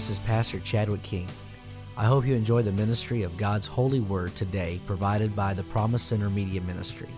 This 0.00 0.08
is 0.08 0.18
Pastor 0.20 0.58
Chadwick 0.60 1.02
King. 1.02 1.28
I 1.94 2.06
hope 2.06 2.24
you 2.24 2.34
enjoy 2.34 2.62
the 2.62 2.72
ministry 2.72 3.22
of 3.22 3.36
God's 3.36 3.66
holy 3.66 4.00
word 4.00 4.34
today, 4.34 4.80
provided 4.86 5.36
by 5.36 5.52
the 5.52 5.62
Promise 5.64 6.02
Center 6.02 6.30
Media 6.30 6.62
Ministry. 6.62 7.10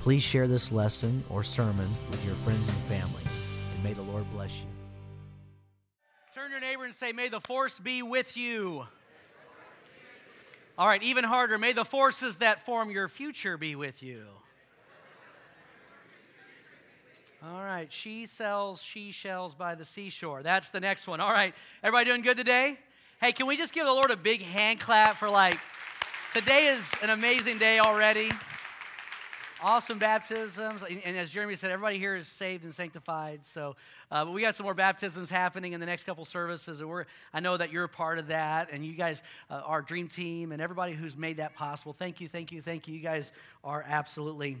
Please 0.00 0.22
share 0.22 0.48
this 0.48 0.72
lesson 0.72 1.22
or 1.28 1.44
sermon 1.44 1.86
with 2.10 2.24
your 2.24 2.34
friends 2.36 2.66
and 2.66 2.78
family, 2.84 3.22
and 3.74 3.84
may 3.84 3.92
the 3.92 4.00
Lord 4.00 4.24
bless 4.32 4.58
you. 4.58 4.66
Turn 6.34 6.50
your 6.50 6.60
neighbor 6.60 6.86
and 6.86 6.94
say, 6.94 7.12
May 7.12 7.28
the 7.28 7.42
force 7.42 7.78
be 7.78 8.00
with 8.00 8.38
you. 8.38 8.86
All 10.78 10.88
right, 10.88 11.02
even 11.02 11.24
harder, 11.24 11.58
may 11.58 11.74
the 11.74 11.84
forces 11.84 12.38
that 12.38 12.64
form 12.64 12.90
your 12.90 13.08
future 13.10 13.58
be 13.58 13.76
with 13.76 14.02
you. 14.02 14.24
All 17.52 17.62
right, 17.62 17.92
she 17.92 18.24
sells 18.24 18.80
she 18.80 19.12
shells 19.12 19.54
by 19.54 19.74
the 19.74 19.84
seashore. 19.84 20.42
That's 20.42 20.70
the 20.70 20.80
next 20.80 21.06
one. 21.06 21.20
All 21.20 21.30
right, 21.32 21.54
everybody 21.82 22.06
doing 22.06 22.22
good 22.22 22.38
today? 22.38 22.78
Hey, 23.20 23.32
can 23.32 23.46
we 23.46 23.58
just 23.58 23.74
give 23.74 23.84
the 23.84 23.92
Lord 23.92 24.10
a 24.10 24.16
big 24.16 24.40
hand 24.40 24.80
clap 24.80 25.18
for 25.18 25.28
like, 25.28 25.58
today 26.32 26.68
is 26.68 26.90
an 27.02 27.10
amazing 27.10 27.58
day 27.58 27.80
already. 27.80 28.30
Awesome 29.62 29.98
baptisms. 29.98 30.82
And 30.84 31.16
as 31.18 31.30
Jeremy 31.30 31.56
said, 31.56 31.70
everybody 31.70 31.98
here 31.98 32.16
is 32.16 32.28
saved 32.28 32.64
and 32.64 32.72
sanctified. 32.72 33.44
So, 33.44 33.76
uh, 34.10 34.24
but 34.24 34.32
we 34.32 34.40
got 34.40 34.54
some 34.54 34.64
more 34.64 34.72
baptisms 34.74 35.28
happening 35.28 35.74
in 35.74 35.80
the 35.80 35.86
next 35.86 36.04
couple 36.04 36.24
services. 36.24 36.80
And 36.80 36.88
we're, 36.88 37.04
I 37.34 37.40
know 37.40 37.58
that 37.58 37.70
you're 37.70 37.84
a 37.84 37.88
part 37.90 38.18
of 38.18 38.28
that. 38.28 38.70
And 38.72 38.84
you 38.86 38.94
guys, 38.94 39.22
uh, 39.50 39.60
our 39.66 39.82
dream 39.82 40.08
team, 40.08 40.52
and 40.52 40.62
everybody 40.62 40.94
who's 40.94 41.16
made 41.16 41.36
that 41.38 41.54
possible. 41.54 41.92
Thank 41.92 42.22
you, 42.22 42.28
thank 42.28 42.52
you, 42.52 42.62
thank 42.62 42.88
you. 42.88 42.94
You 42.94 43.02
guys 43.02 43.32
are 43.62 43.84
absolutely 43.86 44.58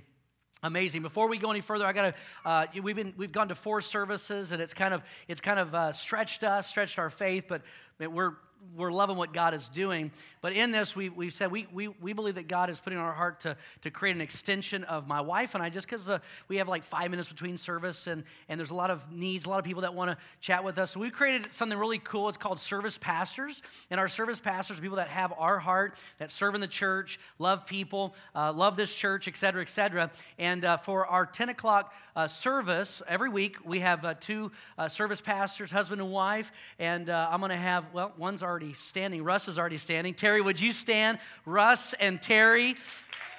amazing. 0.64 1.02
Before 1.02 1.28
we 1.28 1.36
go 1.38 1.50
any 1.50 1.60
further 1.60 1.86
i 1.86 1.92
gotta 1.92 2.14
uh, 2.44 2.66
we've 2.82 2.96
been 2.96 3.14
we've 3.16 3.30
gone 3.30 3.48
to 3.48 3.54
four 3.54 3.80
services 3.80 4.50
and 4.50 4.60
it's 4.60 4.74
kind 4.74 4.94
of 4.94 5.02
it's 5.28 5.40
kind 5.40 5.58
of 5.58 5.74
uh, 5.74 5.92
stretched 5.92 6.42
us 6.42 6.66
stretched 6.66 6.98
our 6.98 7.10
faith 7.10 7.44
but 7.48 7.62
we're 8.00 8.32
we're 8.76 8.92
loving 8.92 9.16
what 9.16 9.32
God 9.32 9.54
is 9.54 9.68
doing. 9.68 10.10
But 10.40 10.52
in 10.52 10.72
this, 10.72 10.94
we, 10.94 11.08
we've 11.08 11.32
said 11.32 11.50
we, 11.50 11.66
we, 11.72 11.88
we 11.88 12.12
believe 12.12 12.34
that 12.34 12.48
God 12.48 12.68
is 12.68 12.80
putting 12.80 12.98
on 12.98 13.04
our 13.04 13.12
heart 13.12 13.40
to, 13.40 13.56
to 13.82 13.90
create 13.90 14.14
an 14.14 14.20
extension 14.20 14.84
of 14.84 15.06
my 15.06 15.20
wife 15.20 15.54
and 15.54 15.62
I, 15.62 15.70
just 15.70 15.86
because 15.86 16.08
uh, 16.08 16.18
we 16.48 16.58
have 16.58 16.68
like 16.68 16.84
five 16.84 17.10
minutes 17.10 17.28
between 17.28 17.56
service 17.56 18.06
and, 18.06 18.24
and 18.48 18.58
there's 18.58 18.70
a 18.70 18.74
lot 18.74 18.90
of 18.90 19.10
needs, 19.10 19.46
a 19.46 19.50
lot 19.50 19.58
of 19.58 19.64
people 19.64 19.82
that 19.82 19.94
want 19.94 20.10
to 20.10 20.18
chat 20.40 20.64
with 20.64 20.78
us. 20.78 20.90
So 20.92 21.00
we 21.00 21.10
created 21.10 21.52
something 21.52 21.78
really 21.78 21.98
cool. 21.98 22.28
It's 22.28 22.38
called 22.38 22.60
Service 22.60 22.98
Pastors. 22.98 23.62
And 23.90 23.98
our 24.00 24.08
service 24.08 24.40
pastors 24.40 24.78
are 24.78 24.82
people 24.82 24.96
that 24.96 25.08
have 25.08 25.32
our 25.38 25.58
heart, 25.58 25.96
that 26.18 26.30
serve 26.30 26.54
in 26.54 26.60
the 26.60 26.66
church, 26.66 27.18
love 27.38 27.66
people, 27.66 28.14
uh, 28.34 28.52
love 28.52 28.76
this 28.76 28.94
church, 28.94 29.28
et 29.28 29.36
cetera, 29.36 29.62
et 29.62 29.68
cetera. 29.68 30.10
And 30.38 30.64
uh, 30.64 30.76
for 30.78 31.06
our 31.06 31.26
10 31.26 31.48
o'clock 31.48 31.94
uh, 32.16 32.28
service 32.28 33.02
every 33.08 33.28
week, 33.28 33.56
we 33.64 33.80
have 33.80 34.04
uh, 34.04 34.14
two 34.20 34.52
uh, 34.78 34.88
service 34.88 35.20
pastors, 35.20 35.70
husband 35.70 36.00
and 36.00 36.10
wife. 36.10 36.52
And 36.78 37.08
I'm 37.08 37.40
going 37.40 37.50
to 37.50 37.56
have, 37.56 37.86
well, 37.92 38.12
one's 38.16 38.42
our 38.42 38.53
already 38.54 38.72
standing. 38.72 39.24
Russ 39.24 39.48
is 39.48 39.58
already 39.58 39.78
standing. 39.78 40.14
Terry, 40.14 40.40
would 40.40 40.60
you 40.60 40.72
stand? 40.72 41.18
Russ 41.44 41.92
and 41.94 42.22
Terry. 42.22 42.76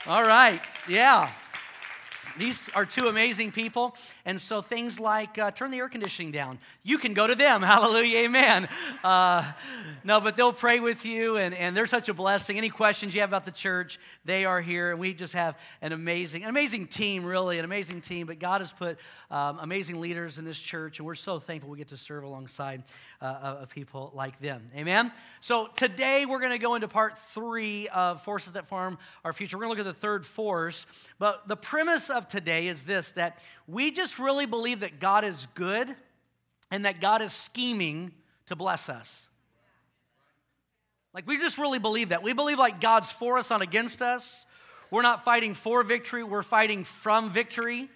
All 0.05 0.23
right. 0.23 0.59
Yeah. 0.89 1.31
These 2.37 2.69
are 2.75 2.85
two 2.85 3.07
amazing 3.07 3.51
people. 3.51 3.95
And 4.25 4.39
so 4.39 4.61
things 4.61 4.99
like 4.99 5.37
uh, 5.37 5.51
turn 5.51 5.71
the 5.71 5.77
air 5.77 5.89
conditioning 5.89 6.31
down, 6.31 6.59
you 6.83 6.97
can 6.97 7.13
go 7.13 7.27
to 7.27 7.35
them. 7.35 7.61
Hallelujah. 7.75 8.25
Amen. 8.25 8.67
Uh, 9.03 9.51
no, 10.03 10.19
but 10.19 10.35
they'll 10.35 10.53
pray 10.53 10.79
with 10.79 11.05
you, 11.05 11.37
and, 11.37 11.53
and 11.55 11.75
they're 11.75 11.85
such 11.85 12.09
a 12.09 12.13
blessing. 12.13 12.57
Any 12.57 12.69
questions 12.69 13.13
you 13.13 13.21
have 13.21 13.29
about 13.29 13.45
the 13.45 13.51
church, 13.51 13.99
they 14.25 14.45
are 14.45 14.61
here. 14.61 14.91
And 14.91 14.99
we 14.99 15.13
just 15.13 15.33
have 15.33 15.57
an 15.81 15.91
amazing, 15.91 16.43
an 16.43 16.49
amazing 16.49 16.87
team, 16.87 17.25
really, 17.25 17.57
an 17.57 17.65
amazing 17.65 18.01
team. 18.01 18.27
But 18.27 18.39
God 18.39 18.61
has 18.61 18.71
put 18.71 18.97
um, 19.31 19.59
amazing 19.61 20.01
leaders 20.01 20.37
in 20.39 20.45
this 20.45 20.59
church, 20.59 20.99
and 20.99 21.05
we're 21.05 21.15
so 21.15 21.39
thankful 21.39 21.69
we 21.69 21.77
get 21.77 21.87
to 21.89 21.97
serve 21.97 22.23
alongside 22.23 22.83
uh, 23.21 23.57
of 23.61 23.69
people 23.69 24.11
like 24.13 24.39
them. 24.39 24.69
Amen. 24.75 25.11
So 25.39 25.67
today 25.75 26.25
we're 26.25 26.39
going 26.39 26.51
to 26.51 26.57
go 26.57 26.75
into 26.75 26.87
part 26.87 27.17
three 27.33 27.87
of 27.89 28.21
Forces 28.23 28.53
That 28.53 28.67
Form 28.67 28.97
Our 29.23 29.33
Future. 29.33 29.57
We're 29.57 29.65
going 29.65 29.77
to 29.77 29.83
look 29.83 29.87
at 29.87 29.95
the 29.95 30.01
third 30.01 30.25
force. 30.25 30.85
But 31.19 31.47
the 31.47 31.55
premise 31.55 32.09
of 32.09 32.24
today 32.29 32.67
is 32.67 32.83
this 32.83 33.11
that 33.13 33.39
we 33.67 33.91
just 33.91 34.19
really 34.19 34.45
believe 34.45 34.81
that 34.81 34.99
God 34.99 35.23
is 35.23 35.47
good 35.55 35.95
and 36.71 36.85
that 36.85 37.01
God 37.01 37.21
is 37.21 37.31
scheming 37.31 38.11
to 38.47 38.55
bless 38.55 38.89
us. 38.89 39.27
Like, 41.13 41.27
we 41.27 41.37
just 41.37 41.57
really 41.57 41.79
believe 41.79 42.09
that. 42.09 42.23
We 42.23 42.33
believe 42.33 42.59
like 42.59 42.81
God's 42.81 43.11
for 43.11 43.37
us, 43.37 43.49
not 43.49 43.61
against 43.61 44.01
us. 44.01 44.45
We're 44.91 45.01
not 45.01 45.23
fighting 45.23 45.53
for 45.53 45.83
victory, 45.83 46.23
we're 46.23 46.43
fighting 46.43 46.83
from 46.83 47.31
victory. 47.31 47.89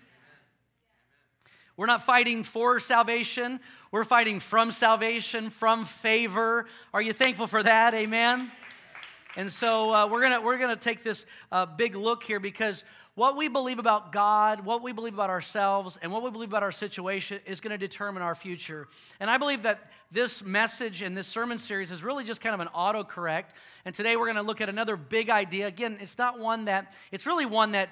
We're 1.77 1.85
not 1.85 2.05
fighting 2.05 2.43
for 2.43 2.81
salvation, 2.81 3.61
we're 3.89 4.03
fighting 4.03 4.41
from 4.41 4.71
salvation, 4.71 5.49
from 5.49 5.85
favor. 5.85 6.65
Are 6.93 7.01
you 7.01 7.13
thankful 7.13 7.47
for 7.47 7.63
that? 7.63 7.93
Amen. 7.93 8.51
And 9.37 9.49
so 9.49 9.93
uh, 9.93 10.07
we're 10.07 10.21
gonna 10.21 10.41
we're 10.41 10.57
gonna 10.57 10.75
take 10.75 11.03
this 11.03 11.25
uh, 11.53 11.65
big 11.65 11.95
look 11.95 12.23
here 12.23 12.41
because 12.41 12.83
what 13.19 13.35
we 13.35 13.49
believe 13.49 13.79
about 13.79 14.13
God, 14.13 14.63
what 14.63 14.81
we 14.81 14.93
believe 14.93 15.13
about 15.13 15.29
ourselves, 15.29 15.99
and 16.01 16.09
what 16.09 16.23
we 16.23 16.31
believe 16.31 16.47
about 16.47 16.63
our 16.63 16.71
situation 16.71 17.41
is 17.45 17.59
going 17.59 17.71
to 17.71 17.77
determine 17.77 18.23
our 18.23 18.33
future. 18.33 18.87
And 19.19 19.29
I 19.29 19.37
believe 19.37 19.63
that 19.63 19.91
this 20.09 20.41
message 20.41 21.01
and 21.01 21.17
this 21.17 21.27
sermon 21.27 21.59
series 21.59 21.91
is 21.91 22.01
really 22.01 22.23
just 22.23 22.39
kind 22.39 22.53
of 22.55 22.61
an 22.61 22.69
autocorrect. 22.73 23.47
And 23.83 23.93
today 23.93 24.15
we're 24.15 24.27
going 24.27 24.37
to 24.37 24.41
look 24.41 24.61
at 24.61 24.69
another 24.69 24.95
big 24.95 25.29
idea. 25.29 25.67
Again, 25.67 25.97
it's 25.99 26.17
not 26.17 26.39
one 26.39 26.63
that, 26.65 26.93
it's 27.11 27.25
really 27.25 27.45
one 27.45 27.73
that 27.73 27.89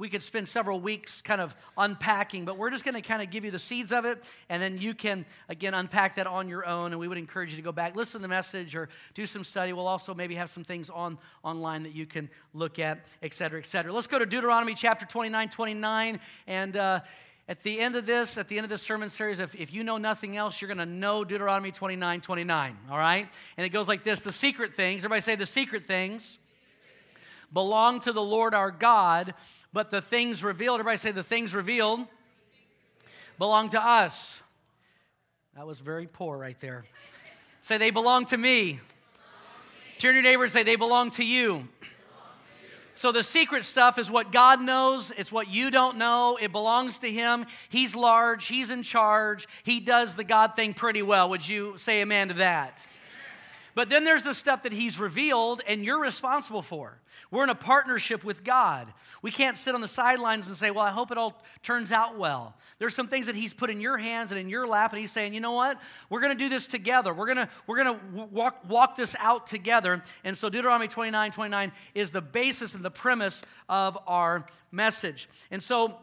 we 0.00 0.08
could 0.08 0.22
spend 0.22 0.48
several 0.48 0.80
weeks 0.80 1.20
kind 1.20 1.42
of 1.42 1.54
unpacking, 1.76 2.46
but 2.46 2.56
we're 2.56 2.70
just 2.70 2.84
going 2.84 2.94
to 2.94 3.02
kind 3.02 3.20
of 3.20 3.28
give 3.28 3.44
you 3.44 3.50
the 3.50 3.58
seeds 3.58 3.92
of 3.92 4.06
it, 4.06 4.24
and 4.48 4.62
then 4.62 4.78
you 4.78 4.94
can, 4.94 5.26
again, 5.50 5.74
unpack 5.74 6.16
that 6.16 6.26
on 6.26 6.48
your 6.48 6.64
own. 6.66 6.92
And 6.92 6.98
we 6.98 7.06
would 7.06 7.18
encourage 7.18 7.50
you 7.50 7.56
to 7.56 7.62
go 7.62 7.70
back, 7.70 7.94
listen 7.94 8.20
to 8.20 8.22
the 8.22 8.28
message, 8.28 8.74
or 8.74 8.88
do 9.12 9.26
some 9.26 9.44
study. 9.44 9.74
We'll 9.74 9.86
also 9.86 10.14
maybe 10.14 10.36
have 10.36 10.48
some 10.48 10.64
things 10.64 10.88
on 10.88 11.18
online 11.42 11.82
that 11.82 11.94
you 11.94 12.06
can 12.06 12.30
look 12.54 12.78
at, 12.78 13.04
et 13.22 13.34
cetera, 13.34 13.60
et 13.60 13.66
cetera. 13.66 13.92
Let's 13.92 14.06
go 14.06 14.18
to 14.18 14.24
Deuteronomy 14.24 14.74
chapter 14.74 15.04
29, 15.04 15.50
29. 15.50 16.18
And 16.46 16.76
uh, 16.78 17.00
at 17.46 17.62
the 17.62 17.78
end 17.78 17.94
of 17.94 18.06
this, 18.06 18.38
at 18.38 18.48
the 18.48 18.56
end 18.56 18.64
of 18.64 18.70
this 18.70 18.80
sermon 18.80 19.10
series, 19.10 19.38
if, 19.38 19.54
if 19.54 19.70
you 19.70 19.84
know 19.84 19.98
nothing 19.98 20.34
else, 20.34 20.62
you're 20.62 20.74
going 20.74 20.78
to 20.78 20.86
know 20.86 21.24
Deuteronomy 21.24 21.72
29, 21.72 22.22
29. 22.22 22.78
All 22.90 22.96
right? 22.96 23.28
And 23.58 23.66
it 23.66 23.70
goes 23.70 23.86
like 23.86 24.02
this 24.02 24.22
The 24.22 24.32
secret 24.32 24.72
things, 24.72 25.00
everybody 25.00 25.20
say 25.20 25.34
the 25.34 25.44
secret 25.44 25.84
things 25.84 26.38
belong 27.52 28.00
to 28.00 28.12
the 28.12 28.22
Lord 28.22 28.54
our 28.54 28.70
God 28.70 29.34
but 29.72 29.90
the 29.90 30.00
things 30.00 30.42
revealed, 30.42 30.80
everybody 30.80 30.98
say 30.98 31.12
the 31.12 31.22
things 31.22 31.54
revealed 31.54 32.00
belong 33.38 33.70
to 33.70 33.82
us. 33.82 34.40
That 35.56 35.66
was 35.66 35.78
very 35.78 36.06
poor 36.06 36.36
right 36.36 36.58
there. 36.60 36.84
Say 37.62 37.78
they 37.78 37.90
belong 37.90 38.26
to 38.26 38.36
me. 38.36 38.80
Turn 39.98 40.14
your 40.14 40.22
neighbor 40.22 40.44
and 40.44 40.52
say 40.52 40.62
they 40.62 40.76
belong 40.76 41.10
to 41.12 41.24
you. 41.24 41.68
So 42.94 43.12
the 43.12 43.24
secret 43.24 43.64
stuff 43.64 43.98
is 43.98 44.10
what 44.10 44.30
God 44.30 44.60
knows, 44.60 45.10
it's 45.16 45.32
what 45.32 45.48
you 45.48 45.70
don't 45.70 45.96
know. 45.96 46.38
It 46.38 46.52
belongs 46.52 46.98
to 46.98 47.10
Him. 47.10 47.46
He's 47.70 47.96
large, 47.96 48.46
He's 48.46 48.70
in 48.70 48.82
charge. 48.82 49.48
He 49.62 49.80
does 49.80 50.16
the 50.16 50.24
God 50.24 50.54
thing 50.54 50.74
pretty 50.74 51.00
well. 51.00 51.30
Would 51.30 51.48
you 51.48 51.78
say 51.78 52.02
amen 52.02 52.28
to 52.28 52.34
that? 52.34 52.86
But 53.74 53.88
then 53.88 54.04
there's 54.04 54.22
the 54.22 54.34
stuff 54.34 54.64
that 54.64 54.72
He's 54.72 54.98
revealed 54.98 55.62
and 55.66 55.82
you're 55.82 56.00
responsible 56.00 56.60
for. 56.60 56.98
We're 57.30 57.44
in 57.44 57.50
a 57.50 57.54
partnership 57.54 58.24
with 58.24 58.42
God. 58.42 58.92
We 59.22 59.30
can't 59.30 59.56
sit 59.56 59.74
on 59.74 59.80
the 59.80 59.88
sidelines 59.88 60.48
and 60.48 60.56
say, 60.56 60.70
Well, 60.70 60.84
I 60.84 60.90
hope 60.90 61.12
it 61.12 61.18
all 61.18 61.40
turns 61.62 61.92
out 61.92 62.18
well. 62.18 62.56
There's 62.78 62.94
some 62.94 63.06
things 63.06 63.26
that 63.26 63.36
He's 63.36 63.54
put 63.54 63.70
in 63.70 63.80
your 63.80 63.98
hands 63.98 64.32
and 64.32 64.40
in 64.40 64.48
your 64.48 64.66
lap, 64.66 64.92
and 64.92 65.00
He's 65.00 65.12
saying, 65.12 65.34
You 65.34 65.40
know 65.40 65.52
what? 65.52 65.80
We're 66.08 66.20
going 66.20 66.36
to 66.36 66.38
do 66.38 66.48
this 66.48 66.66
together. 66.66 67.14
We're 67.14 67.32
going 67.32 67.46
to 67.46 67.48
we're 67.66 67.84
going 67.84 67.98
to 67.98 68.24
walk, 68.32 68.68
walk 68.68 68.96
this 68.96 69.14
out 69.18 69.46
together. 69.46 70.02
And 70.24 70.36
so 70.36 70.48
Deuteronomy 70.48 70.88
29 70.88 71.30
29 71.30 71.72
is 71.94 72.10
the 72.10 72.20
basis 72.20 72.74
and 72.74 72.84
the 72.84 72.90
premise 72.90 73.42
of 73.68 73.96
our 74.06 74.44
message. 74.72 75.28
And 75.52 75.62
so 75.62 75.98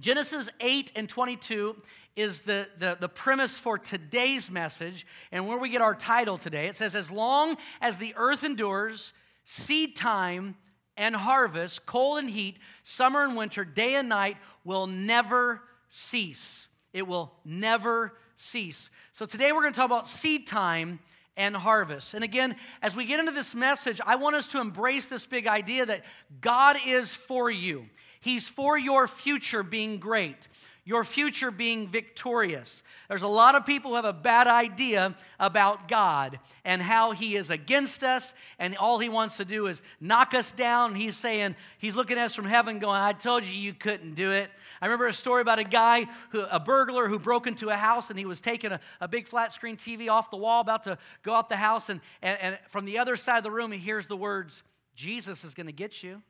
Genesis 0.00 0.48
8 0.60 0.92
and 0.96 1.08
22 1.08 1.76
is 2.16 2.42
the, 2.42 2.68
the, 2.78 2.96
the 2.98 3.08
premise 3.08 3.58
for 3.58 3.76
today's 3.76 4.50
message 4.50 5.06
and 5.32 5.46
where 5.48 5.58
we 5.58 5.68
get 5.68 5.82
our 5.82 5.94
title 5.94 6.38
today. 6.38 6.66
It 6.68 6.76
says, 6.76 6.94
As 6.94 7.10
long 7.10 7.56
as 7.80 7.98
the 7.98 8.14
earth 8.16 8.44
endures, 8.44 9.12
seed 9.44 9.96
time 9.96 10.56
and 10.96 11.14
harvest, 11.14 11.86
cold 11.86 12.18
and 12.18 12.30
heat, 12.30 12.56
summer 12.84 13.24
and 13.24 13.36
winter, 13.36 13.64
day 13.64 13.94
and 13.94 14.08
night 14.08 14.36
will 14.64 14.86
never 14.86 15.62
cease. 15.88 16.68
It 16.92 17.06
will 17.06 17.32
never 17.44 18.14
cease. 18.36 18.90
So 19.12 19.26
today 19.26 19.52
we're 19.52 19.62
going 19.62 19.72
to 19.72 19.78
talk 19.78 19.86
about 19.86 20.06
seed 20.06 20.46
time 20.46 21.00
and 21.36 21.56
harvest. 21.56 22.14
And 22.14 22.22
again, 22.22 22.56
as 22.80 22.94
we 22.94 23.06
get 23.06 23.18
into 23.20 23.32
this 23.32 23.54
message, 23.54 24.00
I 24.04 24.16
want 24.16 24.36
us 24.36 24.46
to 24.48 24.60
embrace 24.60 25.06
this 25.06 25.26
big 25.26 25.46
idea 25.46 25.86
that 25.86 26.04
God 26.40 26.76
is 26.86 27.12
for 27.12 27.50
you. 27.50 27.86
He's 28.20 28.48
for 28.48 28.78
your 28.78 29.08
future 29.08 29.62
being 29.62 29.98
great. 29.98 30.48
Your 30.84 31.02
future 31.02 31.50
being 31.50 31.88
victorious. 31.88 32.82
There's 33.08 33.22
a 33.22 33.28
lot 33.28 33.54
of 33.54 33.64
people 33.64 33.92
who 33.92 33.96
have 33.96 34.04
a 34.04 34.12
bad 34.12 34.46
idea 34.46 35.16
about 35.40 35.88
God 35.88 36.38
and 36.64 36.82
how 36.82 37.12
He 37.12 37.36
is 37.36 37.50
against 37.50 38.04
us, 38.04 38.34
and 38.58 38.76
all 38.76 38.98
He 38.98 39.08
wants 39.08 39.38
to 39.38 39.46
do 39.46 39.66
is 39.66 39.80
knock 39.98 40.34
us 40.34 40.52
down. 40.52 40.94
He's 40.94 41.16
saying, 41.16 41.56
He's 41.78 41.96
looking 41.96 42.18
at 42.18 42.26
us 42.26 42.34
from 42.34 42.44
heaven, 42.44 42.78
going, 42.78 43.00
I 43.00 43.12
told 43.12 43.44
you 43.44 43.56
you 43.56 43.72
couldn't 43.72 44.14
do 44.14 44.30
it. 44.32 44.50
I 44.82 44.86
remember 44.86 45.06
a 45.06 45.14
story 45.14 45.40
about 45.40 45.58
a 45.58 45.64
guy, 45.64 46.06
who, 46.30 46.42
a 46.50 46.60
burglar 46.60 47.08
who 47.08 47.18
broke 47.18 47.46
into 47.46 47.70
a 47.70 47.76
house 47.76 48.10
and 48.10 48.18
he 48.18 48.26
was 48.26 48.42
taking 48.42 48.72
a, 48.72 48.80
a 49.00 49.08
big 49.08 49.26
flat 49.26 49.54
screen 49.54 49.76
TV 49.76 50.10
off 50.10 50.30
the 50.30 50.36
wall, 50.36 50.60
about 50.60 50.84
to 50.84 50.98
go 51.22 51.34
out 51.34 51.48
the 51.48 51.56
house, 51.56 51.88
and, 51.88 52.02
and, 52.20 52.38
and 52.40 52.58
from 52.68 52.84
the 52.84 52.98
other 52.98 53.16
side 53.16 53.38
of 53.38 53.44
the 53.44 53.50
room, 53.50 53.72
he 53.72 53.78
hears 53.78 54.06
the 54.06 54.16
words, 54.16 54.62
Jesus 54.94 55.44
is 55.44 55.54
going 55.54 55.66
to 55.66 55.72
get 55.72 56.02
you. 56.02 56.20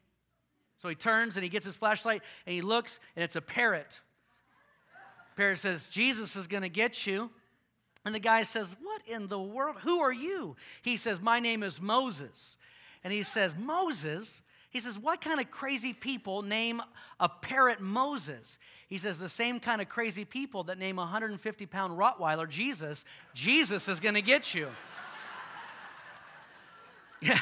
So 0.79 0.89
he 0.89 0.95
turns 0.95 1.37
and 1.37 1.43
he 1.43 1.49
gets 1.49 1.65
his 1.65 1.77
flashlight 1.77 2.23
and 2.47 2.55
he 2.55 2.61
looks, 2.61 3.01
and 3.17 3.25
it's 3.25 3.37
a 3.37 3.41
parrot. 3.41 4.01
Parrot 5.37 5.59
says, 5.59 5.89
Jesus 5.89 6.37
is 6.37 6.47
going 6.47 6.63
to 6.63 6.69
get 6.69 7.07
you. 7.07 7.31
And 8.05 8.15
the 8.15 8.21
guy 8.21 8.43
says, 8.43 8.75
What 8.83 9.03
in 9.07 9.29
the 9.29 9.41
world? 9.41 9.77
Who 9.83 10.01
are 10.01 10.13
you? 10.13 10.57
He 10.83 10.97
says, 10.97 11.21
My 11.21 11.41
name 11.41 11.63
is 11.63 11.81
Moses. 11.81 12.57
And 13.03 13.13
he 13.13 13.23
says, 13.23 13.57
Moses? 13.57 14.43
He 14.71 14.81
says, 14.81 14.99
What 14.99 15.21
kind 15.21 15.41
of 15.41 15.51
crazy 15.51 15.93
people 15.93 16.43
name 16.43 16.83
a 17.19 17.29
parrot 17.29 17.81
Moses? 17.81 18.59
He 18.89 18.99
says, 18.99 19.19
The 19.19 19.29
same 19.29 19.61
kind 19.61 19.81
of 19.81 19.89
crazy 19.89 20.25
people 20.25 20.65
that 20.65 20.79
name 20.79 20.99
a 20.99 21.03
150 21.03 21.67
pound 21.67 21.99
Rottweiler 21.99 22.49
Jesus, 22.49 23.05
Jesus 23.35 23.89
is 23.89 24.01
going 24.01 24.17
to 24.17 24.23
get 24.23 24.55
you. 24.55 24.69
yeah. 27.23 27.41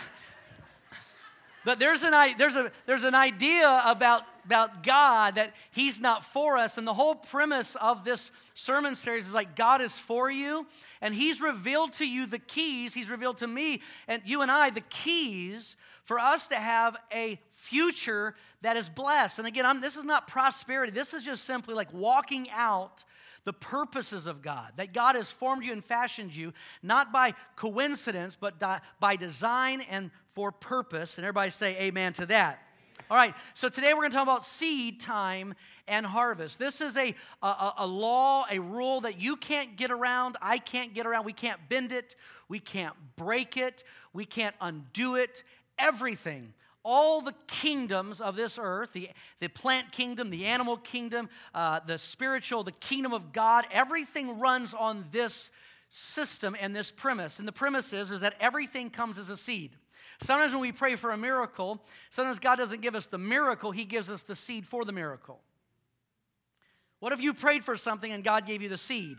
But 1.64 1.78
there's 1.78 2.02
an, 2.02 2.12
there's, 2.38 2.56
a, 2.56 2.72
there's 2.86 3.04
an 3.04 3.14
idea 3.14 3.82
about, 3.86 4.22
about 4.44 4.82
God 4.82 5.36
that 5.36 5.54
He's 5.70 6.00
not 6.00 6.24
for 6.24 6.56
us. 6.56 6.78
And 6.78 6.86
the 6.86 6.94
whole 6.94 7.14
premise 7.14 7.76
of 7.76 8.04
this 8.04 8.30
sermon 8.54 8.94
series 8.96 9.28
is 9.28 9.34
like 9.34 9.56
God 9.56 9.80
is 9.80 9.96
for 9.98 10.30
you, 10.30 10.66
and 11.00 11.14
He's 11.14 11.40
revealed 11.40 11.92
to 11.94 12.06
you 12.06 12.26
the 12.26 12.38
keys. 12.38 12.94
He's 12.94 13.08
revealed 13.08 13.38
to 13.38 13.46
me 13.46 13.80
and 14.08 14.22
you 14.24 14.42
and 14.42 14.50
I 14.50 14.70
the 14.70 14.82
keys 14.82 15.76
for 16.04 16.18
us 16.18 16.48
to 16.48 16.56
have 16.56 16.96
a 17.12 17.40
future 17.52 18.34
that 18.62 18.76
is 18.76 18.88
blessed. 18.88 19.38
And 19.38 19.46
again, 19.46 19.66
I'm, 19.66 19.80
this 19.80 19.96
is 19.96 20.04
not 20.04 20.26
prosperity, 20.26 20.92
this 20.92 21.14
is 21.14 21.22
just 21.22 21.44
simply 21.44 21.74
like 21.74 21.92
walking 21.92 22.48
out 22.50 23.04
the 23.44 23.52
purposes 23.52 24.26
of 24.26 24.40
God, 24.40 24.72
that 24.76 24.92
God 24.92 25.16
has 25.16 25.30
formed 25.30 25.64
you 25.64 25.72
and 25.72 25.84
fashioned 25.84 26.34
you, 26.34 26.52
not 26.82 27.12
by 27.12 27.34
coincidence, 27.56 28.36
but 28.40 28.62
by 29.00 29.16
design 29.16 29.80
and 29.90 30.10
for 30.34 30.52
purpose. 30.52 31.18
And 31.18 31.24
everybody 31.24 31.50
say 31.50 31.76
amen 31.80 32.12
to 32.14 32.26
that. 32.26 32.60
All 33.10 33.16
right, 33.16 33.34
so 33.54 33.68
today 33.68 33.92
we're 33.94 34.02
going 34.02 34.12
to 34.12 34.16
talk 34.16 34.26
about 34.26 34.46
seed 34.46 35.00
time 35.00 35.54
and 35.88 36.06
harvest. 36.06 36.58
This 36.58 36.80
is 36.80 36.96
a, 36.96 37.14
a, 37.42 37.72
a, 37.78 37.86
law, 37.86 38.46
a 38.50 38.60
rule 38.60 39.00
that 39.02 39.20
you 39.20 39.36
can't 39.36 39.76
get 39.76 39.90
around. 39.90 40.36
I 40.40 40.58
can't 40.58 40.94
get 40.94 41.04
around. 41.04 41.26
We 41.26 41.32
can't 41.32 41.60
bend 41.68 41.92
it. 41.92 42.14
We 42.48 42.60
can't 42.60 42.94
break 43.16 43.56
it. 43.56 43.82
We 44.12 44.24
can't 44.24 44.54
undo 44.60 45.16
it. 45.16 45.42
Everything 45.78 46.54
all 46.84 47.20
the 47.20 47.34
kingdoms 47.46 48.20
of 48.20 48.36
this 48.36 48.58
earth 48.60 48.92
the, 48.92 49.10
the 49.40 49.48
plant 49.48 49.92
kingdom, 49.92 50.30
the 50.30 50.46
animal 50.46 50.76
kingdom, 50.76 51.28
uh, 51.54 51.80
the 51.86 51.98
spiritual, 51.98 52.64
the 52.64 52.72
kingdom 52.72 53.12
of 53.12 53.32
God 53.32 53.66
everything 53.70 54.38
runs 54.38 54.74
on 54.74 55.04
this 55.12 55.50
system 55.88 56.56
and 56.58 56.74
this 56.74 56.90
premise. 56.90 57.38
And 57.38 57.46
the 57.46 57.52
premise 57.52 57.92
is, 57.92 58.10
is 58.10 58.22
that 58.22 58.34
everything 58.40 58.90
comes 58.90 59.18
as 59.18 59.30
a 59.30 59.36
seed. 59.36 59.72
Sometimes 60.20 60.52
when 60.52 60.62
we 60.62 60.72
pray 60.72 60.96
for 60.96 61.10
a 61.10 61.18
miracle, 61.18 61.82
sometimes 62.10 62.38
God 62.38 62.56
doesn't 62.56 62.80
give 62.80 62.94
us 62.94 63.06
the 63.06 63.18
miracle, 63.18 63.72
He 63.72 63.84
gives 63.84 64.10
us 64.10 64.22
the 64.22 64.36
seed 64.36 64.66
for 64.66 64.84
the 64.84 64.92
miracle. 64.92 65.40
What 67.00 67.12
if 67.12 67.20
you 67.20 67.34
prayed 67.34 67.64
for 67.64 67.76
something 67.76 68.10
and 68.10 68.22
God 68.22 68.46
gave 68.46 68.62
you 68.62 68.68
the 68.68 68.76
seed? 68.76 69.18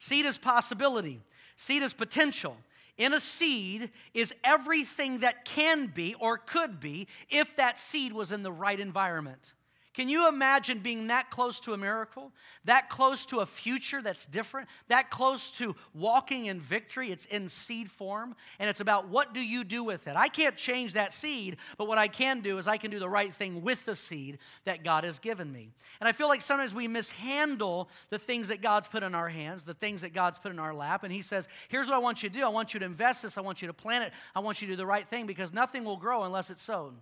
Seed 0.00 0.26
is 0.26 0.36
possibility, 0.36 1.20
seed 1.56 1.82
is 1.82 1.94
potential. 1.94 2.56
In 2.96 3.12
a 3.12 3.20
seed 3.20 3.90
is 4.12 4.34
everything 4.44 5.18
that 5.20 5.44
can 5.44 5.86
be 5.88 6.14
or 6.14 6.38
could 6.38 6.78
be 6.80 7.08
if 7.28 7.56
that 7.56 7.78
seed 7.78 8.12
was 8.12 8.30
in 8.30 8.42
the 8.42 8.52
right 8.52 8.78
environment. 8.78 9.52
Can 9.94 10.08
you 10.08 10.28
imagine 10.28 10.80
being 10.80 11.06
that 11.06 11.30
close 11.30 11.60
to 11.60 11.72
a 11.72 11.76
miracle? 11.76 12.32
That 12.64 12.90
close 12.90 13.24
to 13.26 13.38
a 13.38 13.46
future 13.46 14.02
that's 14.02 14.26
different? 14.26 14.68
That 14.88 15.08
close 15.08 15.52
to 15.52 15.76
walking 15.94 16.46
in 16.46 16.60
victory? 16.60 17.12
It's 17.12 17.26
in 17.26 17.48
seed 17.48 17.88
form, 17.88 18.34
and 18.58 18.68
it's 18.68 18.80
about 18.80 19.08
what 19.08 19.34
do 19.34 19.40
you 19.40 19.62
do 19.62 19.84
with 19.84 20.08
it? 20.08 20.16
I 20.16 20.26
can't 20.26 20.56
change 20.56 20.94
that 20.94 21.12
seed, 21.12 21.58
but 21.78 21.86
what 21.86 21.96
I 21.96 22.08
can 22.08 22.40
do 22.40 22.58
is 22.58 22.66
I 22.66 22.76
can 22.76 22.90
do 22.90 22.98
the 22.98 23.08
right 23.08 23.32
thing 23.32 23.62
with 23.62 23.84
the 23.84 23.94
seed 23.94 24.38
that 24.64 24.82
God 24.82 25.04
has 25.04 25.20
given 25.20 25.52
me. 25.52 25.70
And 26.00 26.08
I 26.08 26.12
feel 26.12 26.26
like 26.26 26.42
sometimes 26.42 26.74
we 26.74 26.88
mishandle 26.88 27.88
the 28.10 28.18
things 28.18 28.48
that 28.48 28.60
God's 28.60 28.88
put 28.88 29.04
in 29.04 29.14
our 29.14 29.28
hands, 29.28 29.62
the 29.62 29.74
things 29.74 30.00
that 30.00 30.12
God's 30.12 30.38
put 30.38 30.50
in 30.50 30.58
our 30.58 30.74
lap, 30.74 31.04
and 31.04 31.12
He 31.12 31.22
says, 31.22 31.46
Here's 31.68 31.86
what 31.86 31.94
I 31.94 32.00
want 32.00 32.20
you 32.24 32.28
to 32.28 32.34
do 32.34 32.44
I 32.44 32.48
want 32.48 32.74
you 32.74 32.80
to 32.80 32.86
invest 32.86 33.22
this, 33.22 33.38
I 33.38 33.42
want 33.42 33.62
you 33.62 33.68
to 33.68 33.74
plant 33.74 34.06
it, 34.06 34.12
I 34.34 34.40
want 34.40 34.60
you 34.60 34.66
to 34.66 34.72
do 34.72 34.76
the 34.76 34.86
right 34.86 35.06
thing 35.06 35.26
because 35.26 35.52
nothing 35.52 35.84
will 35.84 35.98
grow 35.98 36.24
unless 36.24 36.50
it's 36.50 36.64
sown. 36.64 36.96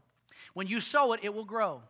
When 0.53 0.67
you 0.67 0.81
sow 0.81 1.15
it, 1.15 1.21
it 1.23 1.33
will 1.33 1.47
grow. 1.47 1.81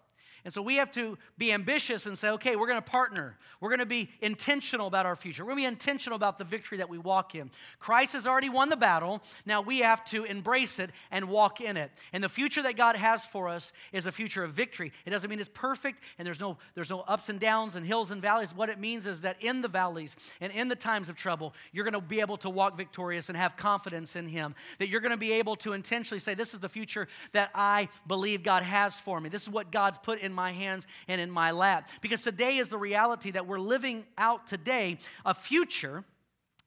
And 0.45 0.53
so 0.53 0.61
we 0.61 0.77
have 0.77 0.91
to 0.93 1.17
be 1.39 1.53
ambitious 1.53 2.07
and 2.07 2.19
say, 2.19 2.31
okay, 2.31 2.57
we're 2.57 2.67
going 2.67 2.83
to 2.83 2.91
partner. 2.91 3.37
We're 3.61 3.69
going 3.69 3.79
to 3.79 3.87
be 3.87 4.11
intentional 4.21 4.89
about 4.89 5.07
our 5.07 5.15
future. 5.15 5.45
We're 5.45 5.53
going 5.53 5.65
to 5.65 5.69
be 5.69 5.73
intentional 5.73 6.17
about 6.17 6.39
the 6.39 6.45
victory 6.45 6.79
that 6.79 6.89
we 6.89 6.99
walk 6.99 7.35
in. 7.35 7.51
Christ 7.79 8.15
has 8.15 8.27
already 8.27 8.49
won 8.49 8.69
the 8.69 8.77
battle. 8.77 9.23
Now 9.47 9.61
we 9.63 9.81
have 9.81 10.05
to 10.07 10.25
embrace 10.25 10.79
it 10.79 10.91
and 11.11 11.29
walk 11.29 11.61
in 11.61 11.77
it. 11.77 11.93
And 12.13 12.25
the 12.25 12.29
future 12.29 12.63
that 12.65 12.77
God 12.77 12.97
has 12.97 13.25
for 13.25 13.49
us 13.49 13.73
is 13.93 14.07
a 14.07 14.13
future 14.13 14.43
of 14.43 14.53
victory. 14.53 14.93
It 15.07 15.11
doesn't 15.11 15.31
mean 15.31 15.39
it's 15.39 15.49
perfect 15.49 16.01
and 16.19 16.27
there's 16.27 16.41
no, 16.41 16.59
there's 16.75 16.91
no 16.91 17.01
ups 17.01 17.29
and 17.29 17.39
downs 17.39 17.77
and 17.77 17.87
hills 17.87 18.11
and 18.11 18.21
valleys. 18.21 18.55
What 18.55 18.69
it 18.69 18.81
means 18.81 19.07
is 19.07 19.21
that 19.21 19.41
in 19.43 19.63
the 19.63 19.69
valleys 19.69 20.17
and 20.41 20.53
in 20.53 20.69
the 20.69 20.77
times 20.77 21.09
of 21.09 21.17
trouble, 21.17 21.55
you're 21.73 21.85
going 21.85 21.95
to 21.95 22.01
be 22.01 22.21
able 22.21 22.37
to 22.39 22.51
walk 22.51 22.77
victorious 22.77 23.29
and 23.29 23.37
have 23.39 23.57
confidence 23.57 24.17
in 24.17 24.27
Him. 24.27 24.55
That 24.79 24.89
you're 24.89 25.01
going 25.01 25.13
to 25.13 25.17
be 25.17 25.33
able 25.33 25.57
to 25.57 25.73
intentionally 25.73 26.21
say, 26.21 26.35
this 26.35 26.55
is 26.55 26.61
the 26.61 26.69
future 26.69 27.09
that 27.33 27.51
I 27.55 27.89
believe 28.07 28.43
God 28.43 28.63
has 28.63 28.99
for 28.99 29.21
me. 29.21 29.29
This 29.29 29.43
is 29.43 29.51
what 29.51 29.71
God's 29.71 29.99
put 29.99 30.19
in 30.19 30.32
in 30.33 30.37
my 30.37 30.53
hands 30.53 30.87
and 31.07 31.21
in 31.21 31.31
my 31.31 31.51
lap. 31.53 31.91
Because 32.01 32.23
today 32.23 32.57
is 32.57 32.69
the 32.69 32.79
reality 32.79 33.31
that 33.33 33.47
we're 33.47 33.61
living 33.61 34.05
out 34.19 34.47
today 34.47 34.99
a 35.25 35.35
future 35.35 36.05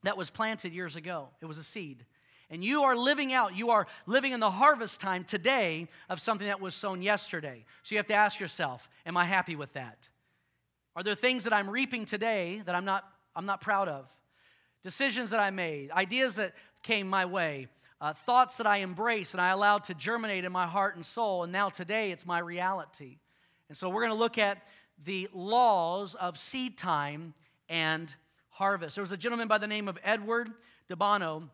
that 0.04 0.18
was 0.18 0.30
planted 0.30 0.72
years 0.72 0.96
ago. 0.96 1.30
It 1.42 1.46
was 1.46 1.58
a 1.58 1.64
seed. 1.64 2.06
And 2.50 2.64
you 2.64 2.84
are 2.84 2.96
living 2.96 3.34
out, 3.34 3.58
you 3.58 3.72
are 3.72 3.88
living 4.06 4.32
in 4.32 4.40
the 4.40 4.52
harvest 4.52 5.02
time 5.02 5.24
today 5.24 5.88
of 6.10 6.22
something 6.22 6.48
that 6.48 6.62
was 6.62 6.76
sown 6.76 7.02
yesterday. 7.02 7.66
So 7.84 7.96
you 7.96 7.98
have 7.98 8.08
to 8.08 8.14
ask 8.14 8.40
yourself, 8.40 8.88
am 9.06 9.18
I 9.18 9.26
happy 9.26 9.56
with 9.56 9.74
that? 9.74 10.08
Are 10.96 11.04
there 11.04 11.16
things 11.16 11.44
that 11.46 11.54
I'm 11.54 11.70
reaping 11.70 12.06
today 12.06 12.62
that 12.66 12.76
I'm 12.76 12.86
not, 12.86 13.04
I'm 13.36 13.48
not 13.48 13.62
proud 13.62 13.90
of? 13.90 14.08
Decisions 14.84 15.32
that 15.32 15.40
I 15.40 15.50
made, 15.50 15.90
ideas 15.92 16.36
that 16.36 16.54
came 16.84 17.08
my 17.08 17.26
way, 17.26 17.68
uh, 18.00 18.14
thoughts 18.14 18.58
that 18.58 18.68
I 18.68 18.82
embraced 18.82 19.34
and 19.34 19.42
I 19.42 19.50
allowed 19.50 19.86
to 19.86 19.96
germinate 19.96 20.46
in 20.46 20.52
my 20.52 20.68
heart 20.68 20.96
and 20.96 21.06
soul, 21.06 21.44
and 21.44 21.52
now 21.52 21.70
today 21.70 22.12
it's 22.12 22.26
my 22.26 22.38
reality. 22.38 23.18
And 23.70 23.78
so 23.78 23.90
we're 23.90 24.02
going 24.02 24.14
to 24.14 24.20
look 24.20 24.38
at 24.38 24.60
the 25.04 25.28
laws 25.34 26.16
of 26.16 26.38
seed 26.38 26.78
time 26.78 27.34
and 27.68 28.14
harvest. 28.50 28.96
There 28.96 29.04
was 29.04 29.12
a 29.12 29.18
gentleman 29.18 29.48
by 29.48 29.58
the 29.58 29.68
name 29.68 29.88
of 29.88 29.98
Edward 30.04 30.52
de 30.88 30.96
Bono 30.96 31.50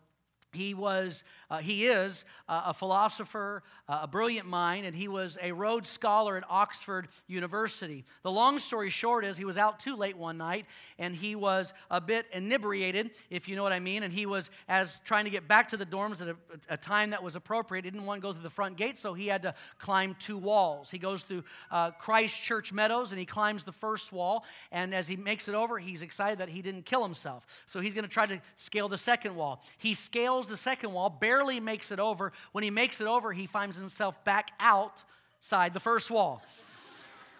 he 0.53 0.73
was 0.73 1.23
uh, 1.49 1.57
he 1.57 1.85
is 1.85 2.25
uh, 2.47 2.63
a 2.67 2.73
philosopher 2.73 3.63
uh, 3.87 3.99
a 4.03 4.07
brilliant 4.07 4.47
mind 4.47 4.85
and 4.85 4.95
he 4.95 5.07
was 5.07 5.37
a 5.41 5.51
rhodes 5.51 5.89
scholar 5.89 6.37
at 6.37 6.43
oxford 6.49 7.07
university. 7.27 8.05
The 8.23 8.31
long 8.31 8.59
story 8.59 8.89
short 8.89 9.25
is 9.25 9.37
he 9.37 9.45
was 9.45 9.57
out 9.57 9.79
too 9.79 9.95
late 9.95 10.17
one 10.17 10.37
night 10.37 10.65
and 10.97 11.15
he 11.15 11.35
was 11.35 11.73
a 11.89 11.99
bit 11.99 12.25
inebriated 12.31 13.11
if 13.29 13.47
you 13.47 13.55
know 13.55 13.63
what 13.63 13.73
i 13.73 13.79
mean 13.79 14.03
and 14.03 14.13
he 14.13 14.25
was 14.25 14.49
as 14.67 14.99
trying 15.05 15.25
to 15.25 15.31
get 15.31 15.47
back 15.47 15.69
to 15.69 15.77
the 15.77 15.85
dorms 15.85 16.21
at 16.21 16.29
a, 16.29 16.35
a 16.69 16.77
time 16.77 17.09
that 17.11 17.23
was 17.23 17.35
appropriate 17.35 17.85
he 17.85 17.91
didn't 17.91 18.05
want 18.05 18.21
to 18.21 18.21
go 18.21 18.33
through 18.33 18.43
the 18.43 18.49
front 18.49 18.77
gate 18.77 18.97
so 18.97 19.13
he 19.13 19.27
had 19.27 19.41
to 19.41 19.53
climb 19.77 20.15
two 20.19 20.37
walls. 20.37 20.91
He 20.91 20.97
goes 20.97 21.23
through 21.23 21.43
uh, 21.69 21.91
christ 21.91 22.41
church 22.41 22.71
meadows 22.71 23.11
and 23.11 23.19
he 23.19 23.25
climbs 23.25 23.63
the 23.63 23.71
first 23.71 24.11
wall 24.11 24.45
and 24.71 24.93
as 24.93 25.07
he 25.07 25.15
makes 25.15 25.47
it 25.47 25.55
over 25.55 25.79
he's 25.79 26.01
excited 26.01 26.39
that 26.39 26.49
he 26.49 26.61
didn't 26.61 26.85
kill 26.85 27.03
himself. 27.03 27.45
So 27.65 27.79
he's 27.79 27.93
going 27.93 28.05
to 28.05 28.09
try 28.09 28.25
to 28.25 28.41
scale 28.55 28.89
the 28.89 28.97
second 28.97 29.35
wall. 29.35 29.63
He 29.77 29.93
scales 29.93 30.40
the 30.47 30.57
second 30.57 30.93
wall, 30.93 31.09
barely 31.09 31.59
makes 31.59 31.91
it 31.91 31.99
over. 31.99 32.31
When 32.51 32.63
he 32.63 32.69
makes 32.69 33.01
it 33.01 33.07
over, 33.07 33.33
he 33.33 33.45
finds 33.45 33.75
himself 33.77 34.23
back 34.23 34.51
outside 34.59 35.73
the 35.73 35.79
first 35.79 36.11
wall. 36.11 36.41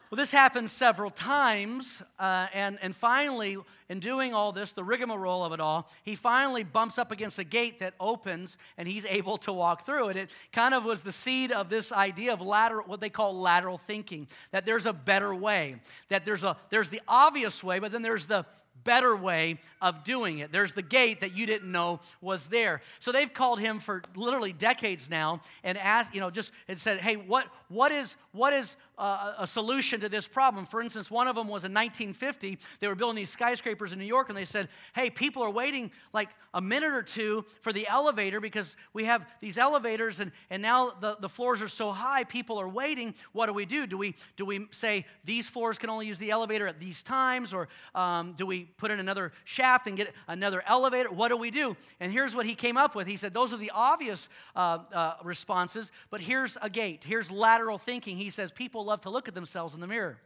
Well, 0.10 0.17
this 0.17 0.34
happens 0.34 0.74
several 0.74 1.10
times, 1.10 2.03
uh, 2.20 2.48
and, 2.53 2.77
and 2.81 2.93
finally, 2.93 3.55
in 3.88 4.01
doing 4.01 4.34
all 4.34 4.51
this, 4.51 4.74
the 4.74 4.84
rigmarole 4.84 5.46
of 5.46 5.53
it 5.53 5.62
all, 5.62 5.89
he 6.03 6.15
finally 6.15 6.65
bumps 6.65 6.98
up 6.98 7.13
against 7.13 7.39
a 7.39 7.46
gate 7.46 7.79
that 7.79 7.93
opens, 7.98 8.58
and 8.77 8.89
he's 8.89 9.05
able 9.05 9.38
to 9.38 9.53
walk 9.53 9.86
through 9.86 10.10
it. 10.10 10.17
It 10.17 10.29
kind 10.51 10.74
of 10.74 10.84
was 10.84 11.01
the 11.01 11.13
seed 11.13 11.53
of 11.53 11.70
this 11.70 11.93
idea 11.93 12.34
of 12.34 12.41
lateral, 12.41 12.86
what 12.88 13.00
they 13.00 13.10
call 13.10 13.39
lateral 13.39 13.77
thinking, 13.77 14.27
that 14.51 14.65
there's 14.65 14.86
a 14.86 14.91
better 14.91 15.34
way, 15.34 15.77
that 16.10 16.25
there's 16.25 16.43
a 16.43 16.58
there's 16.70 16.89
the 16.89 17.01
obvious 17.08 17.63
way, 17.63 17.79
but 17.79 17.93
then 17.93 18.01
there's 18.01 18.25
the 18.25 18.46
better 18.83 19.15
way 19.15 19.59
of 19.81 20.03
doing 20.03 20.39
it. 20.39 20.51
There's 20.51 20.73
the 20.73 20.81
gate 20.81 21.21
that 21.21 21.35
you 21.35 21.45
didn't 21.45 21.71
know 21.71 22.00
was 22.21 22.47
there. 22.47 22.81
So 23.00 23.11
they've 23.11 23.33
called 23.33 23.59
him 23.59 23.79
for 23.79 24.01
literally 24.15 24.53
decades 24.53 25.09
now 25.09 25.41
and 25.63 25.77
asked, 25.77 26.13
you 26.13 26.19
know, 26.19 26.29
just 26.29 26.51
and 26.67 26.79
said, 26.79 27.00
hey, 27.00 27.15
what, 27.15 27.47
what 27.69 27.91
is, 27.91 28.15
what 28.31 28.53
is 28.53 28.75
a 29.01 29.48
solution 29.48 30.00
to 30.01 30.10
this 30.10 30.27
problem. 30.27 30.65
For 30.65 30.81
instance, 30.81 31.10
one 31.10 31.27
of 31.27 31.36
them 31.36 31.48
was 31.48 31.63
in 31.63 31.74
1950. 31.74 32.60
They 32.79 32.88
were 32.88 32.96
building 32.96 33.15
these 33.15 33.29
skyscrapers 33.29 33.91
in 33.91 34.00
New 34.00 34.05
York, 34.05 34.29
and 34.29 34.38
they 34.38 34.46
said, 34.46 34.70
hey, 34.93 35.10
people 35.10 35.41
are 35.41 35.50
waiting 35.50 35.91
like 36.13 36.29
a 36.53 36.62
minute 36.62 36.91
or 36.91 37.01
two 37.01 37.46
for 37.62 37.74
the 37.74 37.88
elevator 37.88 38.39
because 38.39 38.75
we 38.93 39.05
have 39.05 39.25
these 39.39 39.58
elevators, 39.58 40.20
and, 40.20 40.31
and 40.50 40.62
now 40.62 40.91
the, 41.00 41.17
the 41.20 41.29
floors 41.29 41.62
are 41.62 41.67
so 41.67 41.91
high, 41.91 42.24
people 42.24 42.60
are 42.60 42.67
waiting. 42.67 43.15
What 43.31 43.48
do 43.48 43.53
we 43.53 43.65
do? 43.65 43.88
Do 43.88 43.98
we, 43.98 44.15
do 44.36 44.46
we 44.46 44.67
say 44.72 45.05
these 45.24 45.48
floors 45.48 45.77
can 45.77 45.89
only 45.89 46.08
use 46.08 46.20
the 46.20 46.31
elevator 46.31 46.67
at 46.67 46.79
these 46.79 47.01
times, 47.01 47.53
or 47.53 47.70
um, 47.96 48.34
do 48.38 48.46
we 48.46 48.65
put 48.77 48.91
in 48.91 49.00
another 49.00 49.31
shaft 49.46 49.88
and 49.88 49.98
get 49.98 50.13
another 50.27 50.62
elevator? 50.67 51.10
What 51.10 51.29
do 51.29 51.38
we 51.38 51.51
do? 51.51 51.75
And 52.00 52.12
here's 52.12 52.36
what 52.36 52.46
he 52.46 52.53
came 52.53 52.77
up 52.77 52.96
with. 52.96 53.08
He 53.08 53.17
said, 53.17 53.34
those 53.34 53.53
are 53.53 53.58
the 53.58 53.72
obvious 53.74 54.29
uh, 54.55 54.79
uh, 54.93 55.13
responses, 55.24 55.91
but 56.10 56.22
here's 56.22 56.58
a 56.62 56.70
gate. 56.70 57.03
Here's 57.03 57.31
lateral 57.31 57.77
thinking. 57.77 58.17
He 58.17 58.29
says, 58.29 58.51
people 58.51 58.90
love 58.91 59.01
to 59.01 59.10
look 59.10 59.29
at 59.29 59.33
themselves 59.33 59.74
in 59.74 59.79
the 59.79 59.88
mirror. 59.88 60.17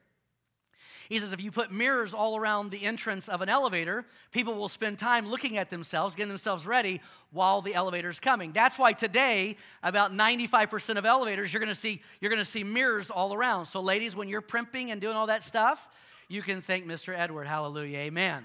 He 1.07 1.19
says 1.19 1.31
if 1.33 1.39
you 1.39 1.51
put 1.51 1.71
mirrors 1.71 2.15
all 2.15 2.35
around 2.35 2.71
the 2.71 2.83
entrance 2.83 3.29
of 3.29 3.41
an 3.41 3.47
elevator, 3.47 4.05
people 4.31 4.55
will 4.55 4.67
spend 4.67 4.97
time 4.97 5.29
looking 5.29 5.55
at 5.57 5.69
themselves, 5.69 6.15
getting 6.15 6.29
themselves 6.29 6.65
ready 6.65 6.99
while 7.31 7.61
the 7.61 7.75
elevator 7.75 8.09
is 8.09 8.19
coming. 8.19 8.53
That's 8.53 8.79
why 8.79 8.93
today, 8.93 9.57
about 9.83 10.11
95% 10.11 10.97
of 10.97 11.05
elevators, 11.05 11.53
you're 11.53 11.59
gonna 11.59 11.75
see, 11.75 12.01
you're 12.19 12.31
gonna 12.31 12.43
see 12.43 12.63
mirrors 12.63 13.11
all 13.11 13.35
around. 13.35 13.67
So, 13.67 13.81
ladies, 13.81 14.15
when 14.15 14.27
you're 14.27 14.41
primping 14.41 14.89
and 14.89 14.99
doing 14.99 15.15
all 15.15 15.27
that 15.27 15.43
stuff, 15.43 15.87
you 16.27 16.41
can 16.41 16.61
thank 16.61 16.87
Mr. 16.87 17.15
Edward. 17.15 17.45
Hallelujah. 17.45 17.99
Amen. 17.99 18.43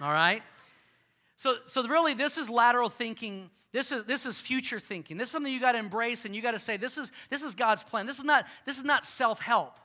All 0.00 0.12
right? 0.12 0.42
So, 1.36 1.54
so 1.68 1.86
really, 1.86 2.14
this 2.14 2.36
is 2.36 2.50
lateral 2.50 2.88
thinking. 2.88 3.48
This 3.72 3.90
is, 3.90 4.04
this 4.04 4.26
is 4.26 4.38
future 4.38 4.78
thinking. 4.78 5.16
This 5.16 5.28
is 5.28 5.32
something 5.32 5.52
you 5.52 5.60
got 5.60 5.72
to 5.72 5.78
embrace 5.78 6.24
and 6.24 6.34
you 6.34 6.42
got 6.42 6.52
to 6.52 6.58
say, 6.58 6.76
this 6.76 6.98
is, 6.98 7.10
this 7.30 7.42
is 7.42 7.54
God's 7.54 7.82
plan. 7.82 8.06
This 8.06 8.18
is 8.18 8.24
not, 8.24 8.46
this 8.66 8.76
is 8.76 8.84
not 8.84 9.04
self 9.04 9.40
help. 9.40 9.78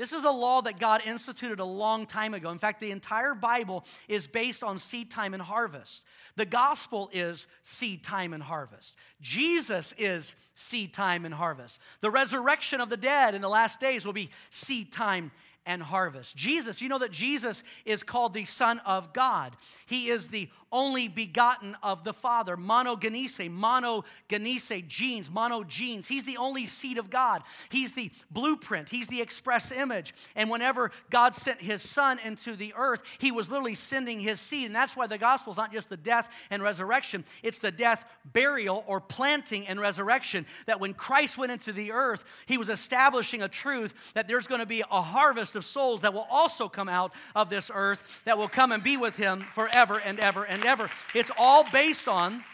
This 0.00 0.12
is 0.14 0.24
a 0.24 0.30
law 0.30 0.62
that 0.62 0.80
God 0.80 1.02
instituted 1.04 1.60
a 1.60 1.64
long 1.64 2.06
time 2.06 2.32
ago. 2.32 2.50
In 2.50 2.58
fact, 2.58 2.80
the 2.80 2.90
entire 2.90 3.34
Bible 3.34 3.84
is 4.08 4.26
based 4.26 4.64
on 4.64 4.78
seed 4.78 5.10
time 5.10 5.34
and 5.34 5.42
harvest. 5.42 6.02
The 6.36 6.46
gospel 6.46 7.10
is 7.12 7.46
seed 7.62 8.02
time 8.02 8.32
and 8.32 8.42
harvest. 8.42 8.96
Jesus 9.20 9.92
is 9.98 10.36
seed 10.54 10.94
time 10.94 11.26
and 11.26 11.34
harvest. 11.34 11.78
The 12.00 12.10
resurrection 12.10 12.80
of 12.80 12.88
the 12.88 12.96
dead 12.96 13.34
in 13.34 13.42
the 13.42 13.48
last 13.50 13.78
days 13.78 14.06
will 14.06 14.14
be 14.14 14.30
seed 14.48 14.90
time 14.90 15.32
and 15.66 15.82
harvest. 15.82 16.34
Jesus, 16.34 16.80
you 16.80 16.88
know 16.88 16.98
that 16.98 17.12
Jesus 17.12 17.62
is 17.84 18.02
called 18.02 18.32
the 18.32 18.46
Son 18.46 18.78
of 18.86 19.12
God. 19.12 19.54
He 19.84 20.08
is 20.08 20.28
the 20.28 20.48
only 20.72 21.08
begotten 21.08 21.76
of 21.82 22.04
the 22.04 22.12
Father. 22.12 22.56
Monogenese, 22.56 23.50
monogenese, 23.50 24.86
genes, 24.86 25.28
monogenes. 25.28 26.06
He's 26.06 26.24
the 26.24 26.36
only 26.36 26.66
seed 26.66 26.98
of 26.98 27.10
God. 27.10 27.42
He's 27.68 27.92
the 27.92 28.10
blueprint. 28.30 28.88
He's 28.88 29.08
the 29.08 29.20
express 29.20 29.72
image. 29.72 30.14
And 30.36 30.50
whenever 30.50 30.92
God 31.10 31.34
sent 31.34 31.60
his 31.60 31.82
Son 31.82 32.18
into 32.24 32.54
the 32.54 32.74
earth, 32.76 33.02
he 33.18 33.32
was 33.32 33.50
literally 33.50 33.74
sending 33.74 34.20
his 34.20 34.40
seed. 34.40 34.66
And 34.66 34.74
that's 34.74 34.96
why 34.96 35.06
the 35.06 35.18
gospel 35.18 35.52
is 35.52 35.56
not 35.56 35.72
just 35.72 35.88
the 35.88 35.96
death 35.96 36.30
and 36.50 36.62
resurrection, 36.62 37.24
it's 37.42 37.58
the 37.58 37.72
death, 37.72 38.04
burial, 38.32 38.84
or 38.86 39.00
planting 39.00 39.66
and 39.66 39.80
resurrection. 39.80 40.46
That 40.66 40.80
when 40.80 40.94
Christ 40.94 41.38
went 41.38 41.52
into 41.52 41.72
the 41.72 41.92
earth, 41.92 42.24
he 42.46 42.58
was 42.58 42.68
establishing 42.68 43.42
a 43.42 43.48
truth 43.48 44.12
that 44.14 44.28
there's 44.28 44.46
going 44.46 44.60
to 44.60 44.66
be 44.66 44.82
a 44.90 45.02
harvest 45.02 45.56
of 45.56 45.64
souls 45.64 46.02
that 46.02 46.14
will 46.14 46.26
also 46.30 46.68
come 46.68 46.88
out 46.88 47.12
of 47.34 47.50
this 47.50 47.70
earth 47.72 48.22
that 48.24 48.38
will 48.38 48.48
come 48.48 48.72
and 48.72 48.82
be 48.82 48.96
with 48.96 49.16
him 49.16 49.40
forever 49.54 49.98
and 49.98 50.20
ever 50.20 50.44
and 50.44 50.59
ever. 50.66 50.90
It's 51.14 51.30
all 51.38 51.64
based 51.70 52.08
on 52.08 52.44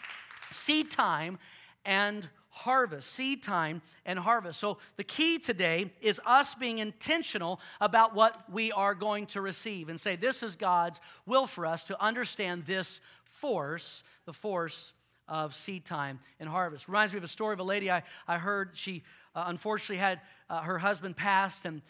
seed 0.51 0.91
time 0.91 1.37
and 1.85 2.27
harvest, 2.49 3.11
seed 3.11 3.43
time 3.43 3.81
and 4.05 4.17
harvest. 4.17 4.59
So 4.59 4.79
the 4.97 5.03
key 5.03 5.39
today 5.39 5.91
is 6.01 6.19
us 6.25 6.55
being 6.55 6.79
intentional 6.79 7.59
about 7.79 8.15
what 8.15 8.51
we 8.51 8.71
are 8.71 8.95
going 8.95 9.27
to 9.27 9.41
receive 9.41 9.89
and 9.89 9.99
say, 9.99 10.15
This 10.15 10.43
is 10.43 10.55
God's 10.55 10.99
will 11.25 11.47
for 11.47 11.65
us 11.65 11.83
to 11.85 12.03
understand 12.03 12.65
this 12.65 12.99
force, 13.25 14.03
the 14.25 14.33
force 14.33 14.93
of 15.27 15.55
seed 15.55 15.85
time 15.85 16.19
and 16.39 16.49
harvest. 16.49 16.87
Reminds 16.87 17.13
me 17.13 17.17
of 17.17 17.23
a 17.23 17.27
story 17.27 17.53
of 17.53 17.59
a 17.59 17.63
lady 17.63 17.91
I, 17.91 18.03
I 18.27 18.37
heard. 18.37 18.71
She 18.73 19.03
uh, 19.35 19.43
unfortunately 19.47 19.97
had 19.97 20.21
uh, 20.49 20.61
her 20.61 20.77
husband 20.77 21.15
passed, 21.15 21.65
and 21.65 21.81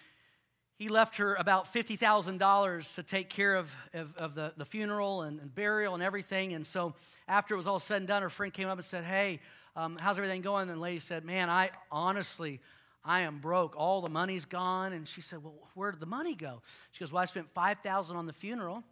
he 0.78 0.90
left 0.90 1.18
her 1.18 1.34
about 1.36 1.74
$50,000 1.74 2.96
to 2.96 3.04
take 3.04 3.30
care 3.30 3.56
of, 3.56 3.76
of, 3.94 4.16
of 4.18 4.36
the, 4.36 4.54
the 4.58 4.66
funeral 4.66 5.24
and, 5.24 5.40
and, 5.40 5.54
burial 5.54 5.96
and 5.96 6.04
everything. 6.04 6.54
And 6.54 6.66
so 6.66 6.94
after 7.28 7.56
it 7.56 7.58
was 7.58 7.66
all 7.66 7.80
said 7.80 7.98
and 7.98 8.08
done, 8.08 8.22
her 8.22 8.30
friend 8.30 8.54
came 8.54 8.68
up 8.68 8.78
and 8.78 8.86
said, 8.86 9.04
Hey, 9.04 9.40
um, 9.76 9.98
how's 10.00 10.18
everything 10.18 10.42
going? 10.42 10.70
And 10.70 10.78
the 10.78 10.82
lady 10.82 11.00
said, 11.00 11.26
Man, 11.26 11.50
I 11.50 11.72
honestly, 11.92 12.60
I 13.04 13.22
am 13.22 13.40
broke. 13.40 13.76
All 13.76 14.02
the 14.02 14.10
money's 14.10 14.46
gone. 14.46 14.94
And 14.94 15.08
she 15.08 15.20
said, 15.20 15.44
Well, 15.44 15.56
where 15.74 15.90
did 15.90 16.00
the 16.00 16.06
money 16.06 16.36
go? 16.36 16.62
She 16.92 17.00
goes, 17.00 17.12
Well, 17.12 17.24
I 17.24 17.26
spent 17.26 17.50
5000 17.56 18.16
on 18.16 18.28
the 18.28 18.34
funeral. 18.34 18.84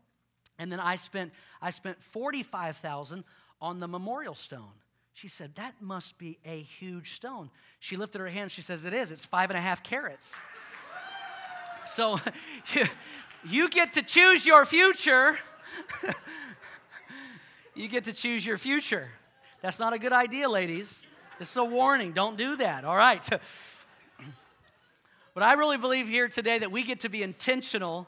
And 0.58 0.72
then 0.72 0.80
I 0.80 0.96
spent, 0.96 1.34
I 1.62 1.70
spent 1.70 2.02
45000 2.02 3.24
on 3.62 3.80
the 3.80 3.88
memorial 3.88 4.36
stone. 4.36 4.72
She 5.14 5.28
said, 5.28 5.54
That 5.56 5.76
must 5.82 6.18
be 6.18 6.40
a 6.46 6.62
huge 6.62 7.14
stone. 7.14 7.52
She 7.80 7.96
lifted 7.96 8.22
her 8.22 8.28
hand. 8.28 8.52
She 8.52 8.64
says, 8.64 8.86
It 8.86 8.94
is. 8.94 9.12
It's 9.12 9.26
five 9.26 9.52
and 9.52 9.58
a 9.58 9.62
half 9.62 9.84
carats. 9.84 10.34
So 11.88 12.20
you, 12.74 12.86
you 13.48 13.70
get 13.70 13.94
to 13.94 14.02
choose 14.02 14.46
your 14.46 14.66
future. 14.66 15.38
you 17.76 17.88
get 17.88 18.06
to 18.06 18.14
choose 18.14 18.46
your 18.46 18.58
future. 18.58 19.10
That's 19.62 19.80
not 19.80 19.94
a 19.94 20.00
good 20.00 20.14
idea, 20.14 20.50
ladies. 20.50 21.08
This 21.40 21.52
is 21.52 21.58
a 21.58 21.64
warning. 21.64 22.14
Don't 22.14 22.38
do 22.38 22.56
that, 22.58 22.86
all 22.86 22.96
right? 22.96 23.28
But 25.34 25.44
I 25.44 25.54
really 25.54 25.78
believe 25.78 26.08
here 26.08 26.30
today 26.30 26.60
that 26.60 26.72
we 26.72 26.84
get 26.84 27.02
to 27.02 27.10
be 27.10 27.22
intentional 27.22 28.08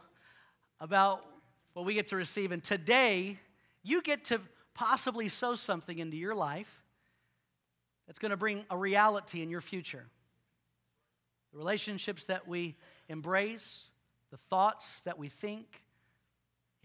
about 0.79 1.25
what 1.73 1.85
we 1.85 1.93
get 1.93 2.07
to 2.07 2.15
receive. 2.15 2.51
And 2.51 2.63
today, 2.63 3.37
you 3.83 4.01
get 4.01 4.25
to 4.25 4.39
possibly 4.73 5.27
sow 5.27 5.55
something 5.55 5.97
into 5.97 6.15
your 6.15 6.35
life 6.35 6.83
that's 8.05 8.19
going 8.19 8.31
to 8.31 8.37
bring 8.37 8.63
a 8.69 8.77
reality 8.77 9.41
in 9.41 9.49
your 9.49 9.59
future. 9.59 10.05
The 11.51 11.57
relationships 11.57 12.25
that 12.25 12.47
we 12.47 12.75
embrace, 13.09 13.89
the 14.31 14.37
thoughts 14.37 15.01
that 15.01 15.17
we 15.17 15.29
think, 15.29 15.83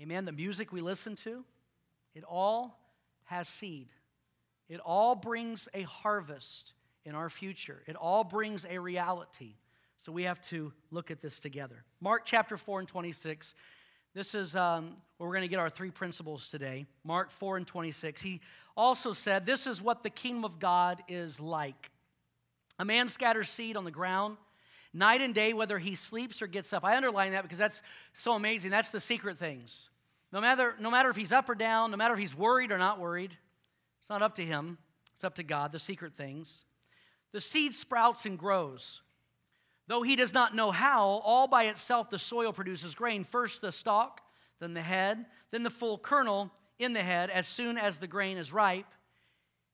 amen, 0.01 0.25
the 0.25 0.33
music 0.33 0.73
we 0.73 0.81
listen 0.81 1.17
to, 1.17 1.45
it 2.15 2.25
all 2.25 2.79
has 3.25 3.49
seed. 3.49 3.89
It 4.69 4.81
all 4.85 5.15
brings 5.15 5.69
a 5.75 5.83
harvest 5.83 6.73
in 7.05 7.15
our 7.15 7.29
future. 7.29 7.83
It 7.87 7.97
all 7.97 8.25
brings 8.25 8.65
a 8.69 8.79
reality. 8.79 9.55
So 10.05 10.13
we 10.13 10.25
have 10.25 10.41
to 10.49 10.73
look 10.91 11.11
at 11.11 11.21
this 11.21 11.39
together. 11.39 11.85
Mark 12.01 12.23
chapter 12.25 12.57
4 12.57 12.81
and 12.81 12.89
26. 12.89 13.55
This 14.15 14.35
is 14.35 14.55
um, 14.55 14.97
where 15.17 15.29
we're 15.29 15.35
going 15.35 15.45
to 15.45 15.49
get 15.49 15.59
our 15.59 15.71
three 15.71 15.91
principles 15.91 16.49
today. 16.49 16.87
Mark 17.05 17.31
4 17.31 17.59
and 17.59 17.67
26. 17.67 18.21
He 18.21 18.41
also 18.77 19.13
said, 19.13 19.47
This 19.47 19.67
is 19.67 19.81
what 19.81 20.03
the 20.03 20.11
kingdom 20.11 20.45
of 20.45 20.59
God 20.59 21.03
is 21.09 21.41
like. 21.41 21.91
A 22.79 22.85
man 22.85 23.09
scatters 23.09 23.49
seed 23.49 23.77
on 23.77 23.85
the 23.85 23.91
ground 23.91 24.37
night 24.93 25.21
and 25.21 25.35
day, 25.35 25.53
whether 25.53 25.79
he 25.79 25.95
sleeps 25.95 26.43
or 26.43 26.47
gets 26.47 26.73
up. 26.73 26.85
I 26.85 26.97
underline 26.97 27.33
that 27.33 27.43
because 27.43 27.59
that's 27.59 27.83
so 28.13 28.33
amazing. 28.33 28.71
That's 28.71 28.91
the 28.91 29.01
secret 29.01 29.39
things. 29.39 29.89
No 30.33 30.41
matter, 30.41 30.75
no 30.79 30.91
matter 30.91 31.11
if 31.11 31.17
he's 31.17 31.33
up 31.33 31.49
or 31.49 31.55
down, 31.55 31.91
no 31.91 31.97
matter 31.97 32.15
if 32.15 32.21
he's 32.21 32.37
worried 32.37 32.73
or 32.73 32.79
not 32.79 32.99
worried, 32.99 33.37
it's 34.01 34.11
not 34.11 34.23
up 34.23 34.35
to 34.37 34.45
him, 34.45 34.79
it's 35.15 35.25
up 35.25 35.35
to 35.37 35.43
God, 35.43 35.73
the 35.73 35.79
secret 35.79 36.15
things. 36.17 36.65
The 37.33 37.41
seed 37.41 37.75
sprouts 37.75 38.27
and 38.27 38.39
grows. 38.39 39.03
Though 39.89 40.03
he 40.03 40.17
does 40.17 40.33
not 40.33 40.55
know 40.55 40.71
how, 40.71 41.21
all 41.25 41.49
by 41.49 41.65
itself 41.65 42.09
the 42.09 42.19
soil 42.19 42.53
produces 42.53 42.95
grain. 42.95 43.25
First 43.25 43.61
the 43.61 43.73
stalk, 43.73 44.21
then 44.61 44.75
the 44.75 44.83
head, 44.83 45.27
then 45.51 45.65
the 45.65 45.71
full 45.71 45.99
kernel 45.99 46.51
in 46.79 46.93
the 46.93 47.03
head. 47.03 47.31
As 47.31 47.47
soon 47.47 47.77
as 47.77 47.99
the 47.99 48.07
grain 48.07 48.39
is 48.39 48.53
ripe, 48.53 48.87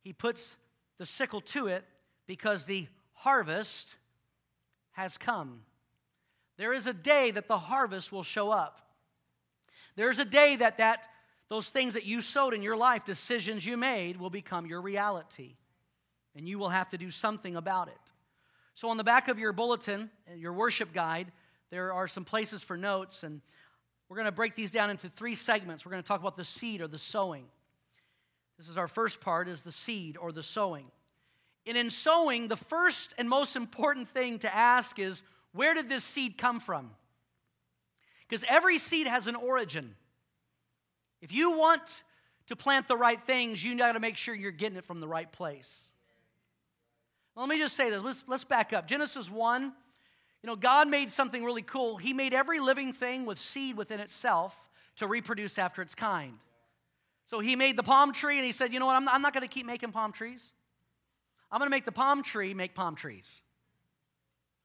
he 0.03 0.13
puts 0.13 0.57
the 0.99 1.07
sickle 1.07 1.41
to 1.41 1.67
it 1.67 1.85
because 2.27 2.65
the 2.65 2.89
harvest 3.13 3.95
has 4.99 5.17
come. 5.17 5.61
There 6.57 6.73
is 6.73 6.87
a 6.87 6.93
day 6.93 7.31
that 7.31 7.47
the 7.47 7.57
harvest 7.57 8.11
will 8.11 8.25
show 8.25 8.51
up. 8.51 8.81
There's 9.95 10.19
a 10.19 10.25
day 10.25 10.57
that, 10.57 10.79
that 10.79 11.07
those 11.49 11.69
things 11.69 11.95
that 11.95 12.05
you 12.05 12.21
sowed 12.21 12.53
in 12.53 12.65
your 12.65 12.77
life, 12.77 13.05
decisions 13.05 13.65
you 13.65 13.77
made, 13.77 14.19
will 14.19 14.29
become 14.29 14.67
your 14.67 14.81
reality. 14.81 15.55
And 16.35 16.49
you 16.49 16.59
will 16.59 16.69
have 16.69 16.91
to 16.91 16.99
do 16.99 17.13
something 17.13 17.55
about 17.55 17.87
it. 17.87 18.13
So, 18.75 18.91
on 18.91 18.97
the 18.97 19.05
back 19.05 19.29
of 19.29 19.39
your 19.39 19.53
bulletin, 19.53 20.11
your 20.37 20.53
worship 20.53 20.93
guide, 20.93 21.31
there 21.71 21.93
are 21.93 22.09
some 22.09 22.25
places 22.25 22.65
for 22.65 22.77
notes, 22.77 23.23
and 23.23 23.41
we're 24.09 24.17
going 24.17 24.27
to 24.27 24.33
break 24.33 24.57
these 24.57 24.73
down 24.73 24.91
into 24.91 25.09
three 25.09 25.37
segments. 25.37 25.87
We're 25.87 25.93
going 25.93 26.03
to 26.03 26.09
talk 26.09 26.21
about 26.21 26.37
the 26.37 26.45
seed 26.45 26.81
or 26.81 26.89
the 26.89 26.99
sowing. 26.99 27.45
This 28.59 28.69
is 28.69 28.77
our 28.77 28.89
first 28.89 29.21
part 29.21 29.49
is 29.49 29.63
the 29.63 29.73
seed 29.73 30.17
or 30.17 30.33
the 30.33 30.43
sowing. 30.43 30.87
And 31.67 31.77
in 31.77 31.91
sowing, 31.91 32.49
the 32.49 32.57
first 32.57 33.13
and 33.19 33.29
most 33.29 33.57
important 33.57 34.09
thing 34.09 34.39
to 34.41 34.55
ask 34.55 34.99
is 34.99 35.23
where 35.53 35.75
did 35.75 35.89
this 35.89 36.05
seed 36.05 36.39
come 36.39 36.61
from? 36.61 36.91
Because 38.29 38.45
every 38.49 38.79
seed 38.79 39.07
has 39.07 39.27
an 39.27 39.35
origin. 39.35 39.95
If 41.21 41.33
you 41.33 41.53
want 41.59 42.03
to 42.47 42.57
plant 42.57 42.89
the 42.89 42.97
right 42.97 43.21
things, 43.23 43.63
you 43.63 43.77
got 43.77 43.93
to 43.93 44.01
make 44.01 44.17
sure 44.17 44.35
you're 44.35 44.51
getting 44.51 44.79
it 44.79 44.85
from 44.85 45.01
the 45.01 45.09
right 45.09 45.31
place. 45.31 45.91
Let 47.37 47.49
me 47.49 47.59
just 47.59 47.77
say 47.77 47.91
this. 47.91 48.03
Let's, 48.03 48.25
let's 48.27 48.45
back 48.45 48.73
up. 48.73 48.89
Genesis 48.89 49.31
1, 49.31 49.63
You 49.63 50.47
know, 50.47 50.57
God 50.57 50.89
made 50.89 51.13
something 51.13 51.45
really 51.45 51.63
cool. 51.63 51.97
He 51.97 52.13
made 52.13 52.35
every 52.35 52.59
living 52.59 52.93
thing 52.93 53.27
with 53.27 53.39
seed 53.39 53.77
within 53.77 54.01
itself 54.01 54.57
to 54.97 55.07
reproduce 55.07 55.59
after 55.59 55.81
its 55.81 55.95
kind. 55.95 56.39
So 57.27 57.41
he 57.41 57.55
made 57.57 57.77
the 57.77 57.83
palm 57.83 58.13
tree 58.13 58.37
and 58.37 58.45
he 58.45 58.53
said, 58.53 58.73
You 58.73 58.81
know 58.81 58.87
what? 58.87 58.97
I'm 58.97 59.05
not, 59.05 59.15
I'm 59.15 59.23
not 59.23 59.35
going 59.35 59.47
to 59.47 59.53
keep 59.53 59.67
making 59.67 59.93
palm 59.93 60.13
trees. 60.13 60.51
I'm 61.51 61.59
going 61.59 61.67
to 61.67 61.75
make 61.75 61.85
the 61.85 61.93
palm 61.93 62.23
tree 62.23 62.55
make 62.55 62.75
palm 62.75 62.95
trees. 62.95 63.41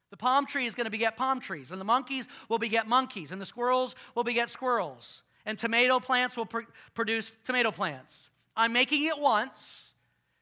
The 0.10 0.18
palm 0.18 0.46
tree 0.46 0.66
is 0.66 0.76
going 0.76 0.86
to 0.86 0.92
beget 0.92 1.18
palm 1.18 1.40
trees, 1.40 1.72
and 1.72 1.82
the 1.82 1.86
monkeys 1.86 2.28
will 2.48 2.60
beget 2.60 2.88
monkeys, 2.88 3.32
and 3.32 3.42
the 3.42 3.46
squirrels 3.46 3.96
will 4.14 4.24
beget 4.24 4.50
squirrels, 4.50 5.24
and 5.46 5.58
tomato 5.58 6.00
plants 6.00 6.38
will 6.38 6.46
pr- 6.46 6.62
produce 6.94 7.32
tomato 7.44 7.72
plants. 7.72 8.30
I'm 8.56 8.74
making 8.74 9.06
it 9.06 9.18
once. 9.18 9.94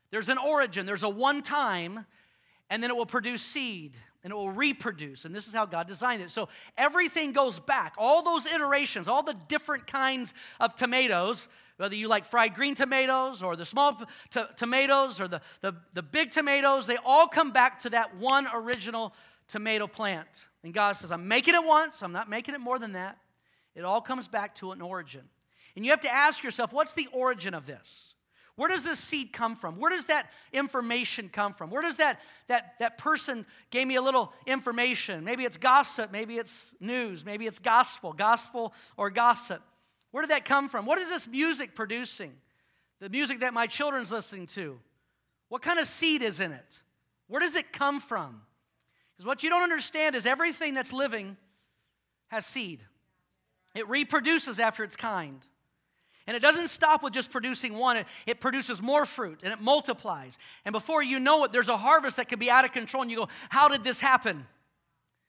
There's 0.09 0.27
an 0.27 0.37
origin, 0.37 0.85
there's 0.85 1.03
a 1.03 1.09
one 1.09 1.41
time, 1.41 2.05
and 2.69 2.83
then 2.83 2.89
it 2.89 2.97
will 2.97 3.05
produce 3.05 3.41
seed 3.41 3.95
and 4.23 4.31
it 4.31 4.35
will 4.35 4.51
reproduce. 4.51 5.25
And 5.25 5.33
this 5.33 5.47
is 5.47 5.53
how 5.53 5.65
God 5.65 5.87
designed 5.87 6.21
it. 6.21 6.31
So 6.31 6.49
everything 6.77 7.31
goes 7.31 7.59
back. 7.59 7.95
All 7.97 8.21
those 8.21 8.45
iterations, 8.45 9.07
all 9.07 9.23
the 9.23 9.35
different 9.47 9.87
kinds 9.87 10.33
of 10.59 10.75
tomatoes, 10.75 11.47
whether 11.77 11.95
you 11.95 12.07
like 12.07 12.25
fried 12.25 12.53
green 12.53 12.75
tomatoes 12.75 13.41
or 13.41 13.55
the 13.55 13.65
small 13.65 13.99
t- 14.29 14.41
tomatoes 14.55 15.19
or 15.19 15.27
the, 15.27 15.41
the, 15.61 15.73
the 15.93 16.03
big 16.03 16.29
tomatoes, 16.29 16.85
they 16.85 16.97
all 17.03 17.27
come 17.27 17.51
back 17.51 17.79
to 17.79 17.89
that 17.89 18.15
one 18.17 18.47
original 18.53 19.13
tomato 19.47 19.87
plant. 19.87 20.45
And 20.63 20.73
God 20.73 20.93
says, 20.93 21.11
I'm 21.11 21.27
making 21.27 21.55
it 21.55 21.65
once, 21.65 22.03
I'm 22.03 22.11
not 22.11 22.29
making 22.29 22.53
it 22.53 22.61
more 22.61 22.77
than 22.77 22.93
that. 22.93 23.17
It 23.73 23.83
all 23.83 24.01
comes 24.01 24.27
back 24.27 24.53
to 24.55 24.71
an 24.71 24.81
origin. 24.81 25.23
And 25.75 25.85
you 25.85 25.91
have 25.91 26.01
to 26.01 26.13
ask 26.13 26.43
yourself, 26.43 26.71
what's 26.73 26.93
the 26.93 27.07
origin 27.11 27.53
of 27.53 27.65
this? 27.65 28.13
Where 28.55 28.69
does 28.69 28.83
this 28.83 28.99
seed 28.99 29.33
come 29.33 29.55
from? 29.55 29.77
Where 29.77 29.91
does 29.91 30.05
that 30.05 30.29
information 30.51 31.29
come 31.29 31.53
from? 31.53 31.69
Where 31.69 31.81
does 31.81 31.97
that, 31.97 32.19
that, 32.47 32.75
that 32.79 32.97
person 32.97 33.45
gave 33.69 33.87
me 33.87 33.95
a 33.95 34.01
little 34.01 34.33
information? 34.45 35.23
Maybe 35.23 35.45
it's 35.45 35.57
gossip, 35.57 36.11
maybe 36.11 36.37
it's 36.37 36.73
news, 36.79 37.25
maybe 37.25 37.47
it's 37.47 37.59
gospel, 37.59 38.13
gospel 38.13 38.73
or 38.97 39.09
gossip. 39.09 39.61
Where 40.11 40.21
did 40.21 40.31
that 40.31 40.45
come 40.45 40.69
from? 40.69 40.85
What 40.85 40.99
is 40.99 41.09
this 41.09 41.27
music 41.27 41.75
producing? 41.75 42.33
The 42.99 43.09
music 43.09 43.39
that 43.39 43.53
my 43.53 43.67
children's 43.67 44.11
listening 44.11 44.47
to. 44.47 44.79
What 45.47 45.61
kind 45.61 45.79
of 45.79 45.87
seed 45.87 46.21
is 46.21 46.39
in 46.39 46.51
it? 46.51 46.81
Where 47.27 47.39
does 47.39 47.55
it 47.55 47.73
come 47.73 47.99
from? 47.99 48.41
Because 49.15 49.25
what 49.25 49.43
you 49.43 49.49
don't 49.49 49.63
understand 49.63 50.15
is 50.15 50.25
everything 50.25 50.73
that's 50.73 50.93
living 50.93 51.37
has 52.27 52.45
seed. 52.45 52.81
It 53.73 53.87
reproduces 53.87 54.59
after 54.59 54.83
its 54.83 54.95
kind. 54.95 55.45
And 56.31 56.37
it 56.37 56.41
doesn't 56.41 56.69
stop 56.69 57.03
with 57.03 57.11
just 57.11 57.29
producing 57.29 57.73
one, 57.73 57.97
it, 57.97 58.05
it, 58.25 58.39
produces 58.39 58.81
more 58.81 59.05
fruit 59.05 59.41
and 59.43 59.51
it 59.51 59.59
multiplies. 59.59 60.37
And 60.63 60.71
before 60.71 61.03
you 61.03 61.19
know 61.19 61.43
it, 61.43 61.51
there's 61.51 61.67
a 61.67 61.75
harvest 61.75 62.15
that 62.15 62.29
could 62.29 62.39
be 62.39 62.49
out 62.49 62.63
of 62.63 62.71
control, 62.71 63.01
and 63.01 63.11
you 63.11 63.17
go, 63.17 63.27
How 63.49 63.67
did 63.67 63.83
this 63.83 63.99
happen? 63.99 64.47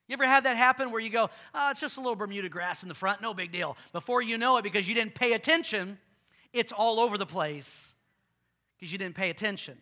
You 0.07 0.13
ever 0.13 0.25
had 0.25 0.45
that 0.45 0.57
happen 0.57 0.93
where 0.93 1.01
you 1.01 1.11
go, 1.11 1.29
Oh, 1.57 1.71
it's 1.73 1.81
just 1.81 1.97
a 1.97 2.01
little 2.01 2.15
Bermuda 2.15 2.49
grass 2.49 2.85
in 2.85 2.89
the 2.89 2.95
front, 2.95 3.21
no 3.21 3.35
big 3.35 3.51
deal. 3.51 3.77
Before 3.91 4.23
you 4.23 4.39
know 4.39 4.59
it, 4.59 4.63
because 4.63 4.87
you 4.87 4.95
didn't 4.95 5.17
pay 5.17 5.33
attention, 5.33 5.99
it's 6.53 6.71
all 6.71 7.01
over 7.01 7.19
the 7.19 7.27
place 7.27 7.95
because 8.79 8.93
you 8.93 8.99
didn't 8.99 9.17
pay 9.17 9.31
attention. 9.31 9.77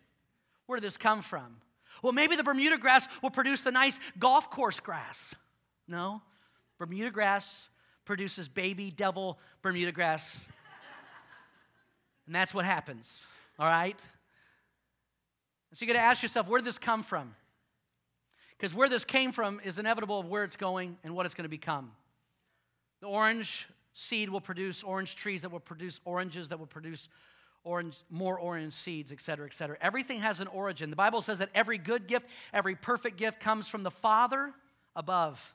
Where 0.65 0.79
did 0.79 0.87
this 0.87 0.97
come 0.97 1.21
from? 1.21 1.59
Well, 2.03 2.15
maybe 2.15 2.35
the 2.35 2.45
Bermuda 2.45 2.79
grass 2.79 3.07
will 3.23 3.29
produce 3.29 3.61
the 3.61 3.73
nice 3.73 4.01
golf 4.19 4.51
course 4.51 4.81
grass. 4.81 5.35
No, 5.87 6.23
Bermuda 6.79 7.11
grass 7.11 7.69
produces 8.07 8.49
baby 8.49 8.91
devil 8.91 9.39
Bermuda 9.61 9.93
grass 9.93 10.49
and 12.31 12.35
that's 12.37 12.55
what 12.55 12.65
happens, 12.65 13.25
all 13.59 13.67
right? 13.67 14.01
So 15.73 15.85
you 15.85 15.93
got 15.93 15.99
to 15.99 16.05
ask 16.05 16.23
yourself, 16.23 16.47
where 16.47 16.61
did 16.61 16.65
this 16.65 16.79
come 16.79 17.03
from? 17.03 17.35
Because 18.57 18.73
where 18.73 18.89
this 18.89 19.05
came 19.05 19.33
from 19.33 19.61
is 19.65 19.81
inevitable 19.81 20.21
of 20.21 20.29
where 20.29 20.45
it's 20.45 20.55
going 20.57 20.97
and 21.03 21.17
what 21.17 21.27
it's 21.27 21.35
going 21.35 21.43
to 21.43 21.49
become. 21.49 21.91
The 23.01 23.09
orange 23.09 23.67
seed 23.95 24.31
will 24.31 24.41
produce 24.41 24.85
orange 24.85 25.17
trees 25.17 25.43
that 25.43 25.51
will 25.51 25.59
produce 25.59 26.01
oranges 26.05 26.51
that 26.51 26.61
will 26.61 26.67
produce 26.67 27.09
orange, 27.65 27.97
more 28.11 28.39
orange 28.39 28.75
seeds, 28.75 29.11
et 29.11 29.21
cetera, 29.21 29.47
et 29.47 29.53
cetera. 29.53 29.77
Everything 29.81 30.21
has 30.21 30.39
an 30.39 30.47
origin. 30.47 30.89
The 30.91 30.95
Bible 30.95 31.23
says 31.23 31.39
that 31.39 31.51
every 31.53 31.79
good 31.79 32.07
gift, 32.07 32.27
every 32.53 32.77
perfect 32.77 33.17
gift 33.17 33.41
comes 33.41 33.67
from 33.67 33.83
the 33.83 33.91
Father 33.91 34.53
above, 34.95 35.53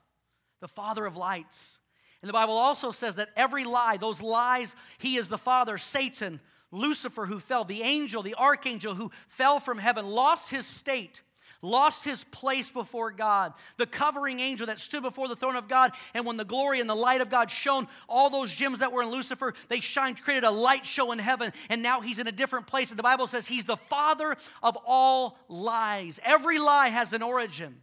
the 0.60 0.68
Father 0.68 1.06
of 1.06 1.16
lights. 1.16 1.78
And 2.20 2.28
the 2.28 2.34
Bible 2.34 2.54
also 2.54 2.90
says 2.90 3.14
that 3.14 3.30
every 3.34 3.64
lie, 3.64 3.96
those 3.96 4.20
lies, 4.20 4.76
He 4.98 5.16
is 5.16 5.30
the 5.30 5.38
Father, 5.38 5.78
Satan, 5.78 6.38
Lucifer, 6.72 7.26
who 7.26 7.40
fell, 7.40 7.64
the 7.64 7.82
angel, 7.82 8.22
the 8.22 8.34
archangel 8.34 8.94
who 8.94 9.10
fell 9.28 9.60
from 9.60 9.78
heaven, 9.78 10.06
lost 10.06 10.50
his 10.50 10.66
state, 10.66 11.22
lost 11.62 12.04
his 12.04 12.24
place 12.24 12.70
before 12.70 13.10
God. 13.10 13.52
The 13.76 13.86
covering 13.86 14.40
angel 14.40 14.66
that 14.66 14.78
stood 14.78 15.02
before 15.02 15.28
the 15.28 15.36
throne 15.36 15.56
of 15.56 15.68
God, 15.68 15.92
and 16.12 16.26
when 16.26 16.36
the 16.36 16.44
glory 16.44 16.80
and 16.80 16.90
the 16.90 16.94
light 16.94 17.20
of 17.20 17.30
God 17.30 17.50
shone, 17.50 17.86
all 18.08 18.30
those 18.30 18.52
gems 18.52 18.80
that 18.80 18.92
were 18.92 19.02
in 19.02 19.10
Lucifer, 19.10 19.54
they 19.68 19.80
shined, 19.80 20.20
created 20.20 20.44
a 20.44 20.50
light 20.50 20.84
show 20.84 21.12
in 21.12 21.18
heaven, 21.18 21.52
and 21.68 21.82
now 21.82 22.00
he's 22.00 22.18
in 22.18 22.26
a 22.26 22.32
different 22.32 22.66
place. 22.66 22.90
And 22.90 22.98
the 22.98 23.02
Bible 23.02 23.26
says 23.26 23.46
he's 23.46 23.64
the 23.64 23.76
father 23.76 24.36
of 24.62 24.76
all 24.86 25.38
lies. 25.48 26.20
Every 26.24 26.58
lie 26.58 26.88
has 26.88 27.12
an 27.12 27.22
origin. 27.22 27.82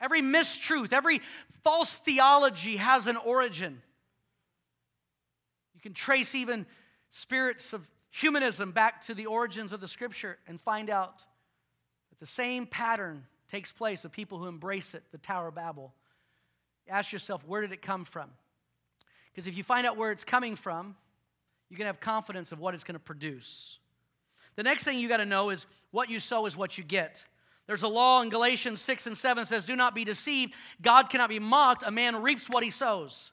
Every 0.00 0.20
mistruth, 0.20 0.92
every 0.92 1.20
false 1.62 1.92
theology 1.92 2.76
has 2.76 3.06
an 3.06 3.16
origin. 3.16 3.80
You 5.74 5.80
can 5.80 5.94
trace 5.94 6.34
even 6.34 6.66
spirits 7.12 7.72
of 7.72 7.88
humanism 8.10 8.72
back 8.72 9.02
to 9.02 9.14
the 9.14 9.26
origins 9.26 9.72
of 9.72 9.80
the 9.80 9.86
scripture 9.86 10.38
and 10.48 10.60
find 10.60 10.90
out 10.90 11.18
that 12.10 12.18
the 12.18 12.26
same 12.26 12.66
pattern 12.66 13.24
takes 13.48 13.70
place 13.70 14.04
of 14.04 14.10
people 14.10 14.38
who 14.38 14.48
embrace 14.48 14.94
it, 14.94 15.04
the 15.12 15.18
Tower 15.18 15.48
of 15.48 15.54
Babel. 15.54 15.94
Ask 16.88 17.12
yourself, 17.12 17.46
where 17.46 17.60
did 17.60 17.70
it 17.70 17.82
come 17.82 18.04
from? 18.04 18.30
Because 19.30 19.46
if 19.46 19.56
you 19.56 19.62
find 19.62 19.86
out 19.86 19.96
where 19.96 20.10
it's 20.10 20.24
coming 20.24 20.56
from, 20.56 20.96
you 21.68 21.76
can 21.76 21.86
have 21.86 22.00
confidence 22.00 22.50
of 22.50 22.58
what 22.58 22.74
it's 22.74 22.82
going 22.82 22.94
to 22.94 23.00
produce. 23.00 23.78
The 24.56 24.62
next 24.62 24.84
thing 24.84 24.98
you 24.98 25.08
got 25.08 25.18
to 25.18 25.26
know 25.26 25.50
is 25.50 25.66
what 25.90 26.10
you 26.10 26.18
sow 26.18 26.46
is 26.46 26.56
what 26.56 26.76
you 26.76 26.84
get. 26.84 27.24
There's 27.66 27.82
a 27.82 27.88
law 27.88 28.22
in 28.22 28.30
Galatians 28.30 28.80
6 28.80 29.06
and 29.06 29.16
7 29.16 29.46
says, 29.46 29.64
Do 29.64 29.76
not 29.76 29.94
be 29.94 30.04
deceived. 30.04 30.54
God 30.80 31.08
cannot 31.08 31.28
be 31.28 31.38
mocked. 31.38 31.82
A 31.86 31.90
man 31.90 32.20
reaps 32.22 32.48
what 32.48 32.64
he 32.64 32.70
sows. 32.70 33.30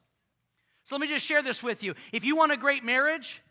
So 0.83 0.95
let 0.95 1.01
me 1.01 1.07
just 1.07 1.25
share 1.25 1.41
this 1.41 1.63
with 1.63 1.81
you. 1.81 1.95
If 2.11 2.23
you 2.23 2.35
want 2.35 2.51
a 2.51 2.57
great 2.57 2.83
marriage, 2.83 3.41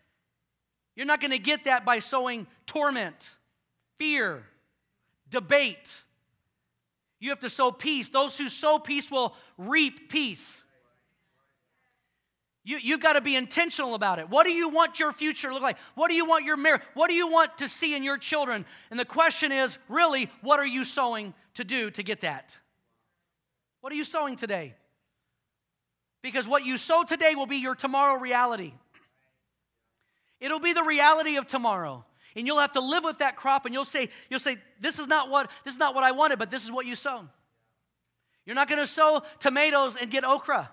you're 0.95 1.05
not 1.05 1.21
going 1.21 1.31
to 1.31 1.39
get 1.39 1.65
that 1.65 1.85
by 1.85 1.99
sowing 1.99 2.47
torment, 2.65 3.35
fear, 3.97 4.43
debate. 5.29 6.03
You 7.19 7.29
have 7.29 7.39
to 7.39 7.49
sow 7.49 7.71
peace. 7.71 8.09
Those 8.09 8.37
who 8.37 8.49
sow 8.49 8.79
peace 8.79 9.09
will 9.09 9.35
reap 9.57 10.09
peace. 10.09 10.63
You, 12.65 12.77
you've 12.77 12.99
got 12.99 13.13
to 13.13 13.21
be 13.21 13.35
intentional 13.35 13.95
about 13.95 14.19
it. 14.19 14.29
What 14.29 14.45
do 14.45 14.51
you 14.51 14.69
want 14.69 14.99
your 14.99 15.11
future 15.11 15.47
to 15.47 15.53
look 15.53 15.63
like? 15.63 15.77
What 15.95 16.09
do 16.09 16.15
you 16.15 16.25
want 16.25 16.45
your 16.45 16.57
marriage? 16.57 16.81
What 16.93 17.09
do 17.09 17.15
you 17.15 17.29
want 17.29 17.57
to 17.59 17.67
see 17.67 17.95
in 17.95 18.03
your 18.03 18.17
children? 18.17 18.65
And 18.91 18.99
the 18.99 19.05
question 19.05 19.51
is 19.51 19.77
really, 19.87 20.29
what 20.41 20.59
are 20.59 20.67
you 20.67 20.83
sowing 20.83 21.33
to 21.55 21.63
do 21.63 21.89
to 21.91 22.03
get 22.03 22.21
that? 22.21 22.57
What 23.81 23.93
are 23.93 23.95
you 23.95 24.03
sowing 24.03 24.35
today? 24.35 24.75
Because 26.21 26.47
what 26.47 26.65
you 26.65 26.77
sow 26.77 27.03
today 27.03 27.33
will 27.35 27.45
be 27.45 27.57
your 27.57 27.75
tomorrow 27.75 28.19
reality. 28.19 28.73
It'll 30.39 30.59
be 30.59 30.73
the 30.73 30.83
reality 30.83 31.35
of 31.37 31.47
tomorrow. 31.47 32.05
And 32.35 32.45
you'll 32.45 32.59
have 32.59 32.73
to 32.73 32.79
live 32.79 33.03
with 33.03 33.19
that 33.19 33.35
crop 33.35 33.65
and 33.65 33.73
you'll 33.73 33.85
say, 33.85 34.09
you'll 34.29 34.39
say, 34.39 34.57
this 34.79 34.99
is 34.99 35.07
not 35.07 35.29
what 35.29 35.49
this 35.63 35.73
is 35.73 35.79
not 35.79 35.95
what 35.95 36.03
I 36.03 36.11
wanted, 36.11 36.39
but 36.39 36.51
this 36.51 36.63
is 36.63 36.71
what 36.71 36.85
you 36.85 36.95
sown. 36.95 37.29
You're 38.45 38.55
not 38.55 38.69
going 38.69 38.79
to 38.79 38.87
sow 38.87 39.21
tomatoes 39.39 39.95
and 39.95 40.09
get 40.09 40.23
okra, 40.23 40.69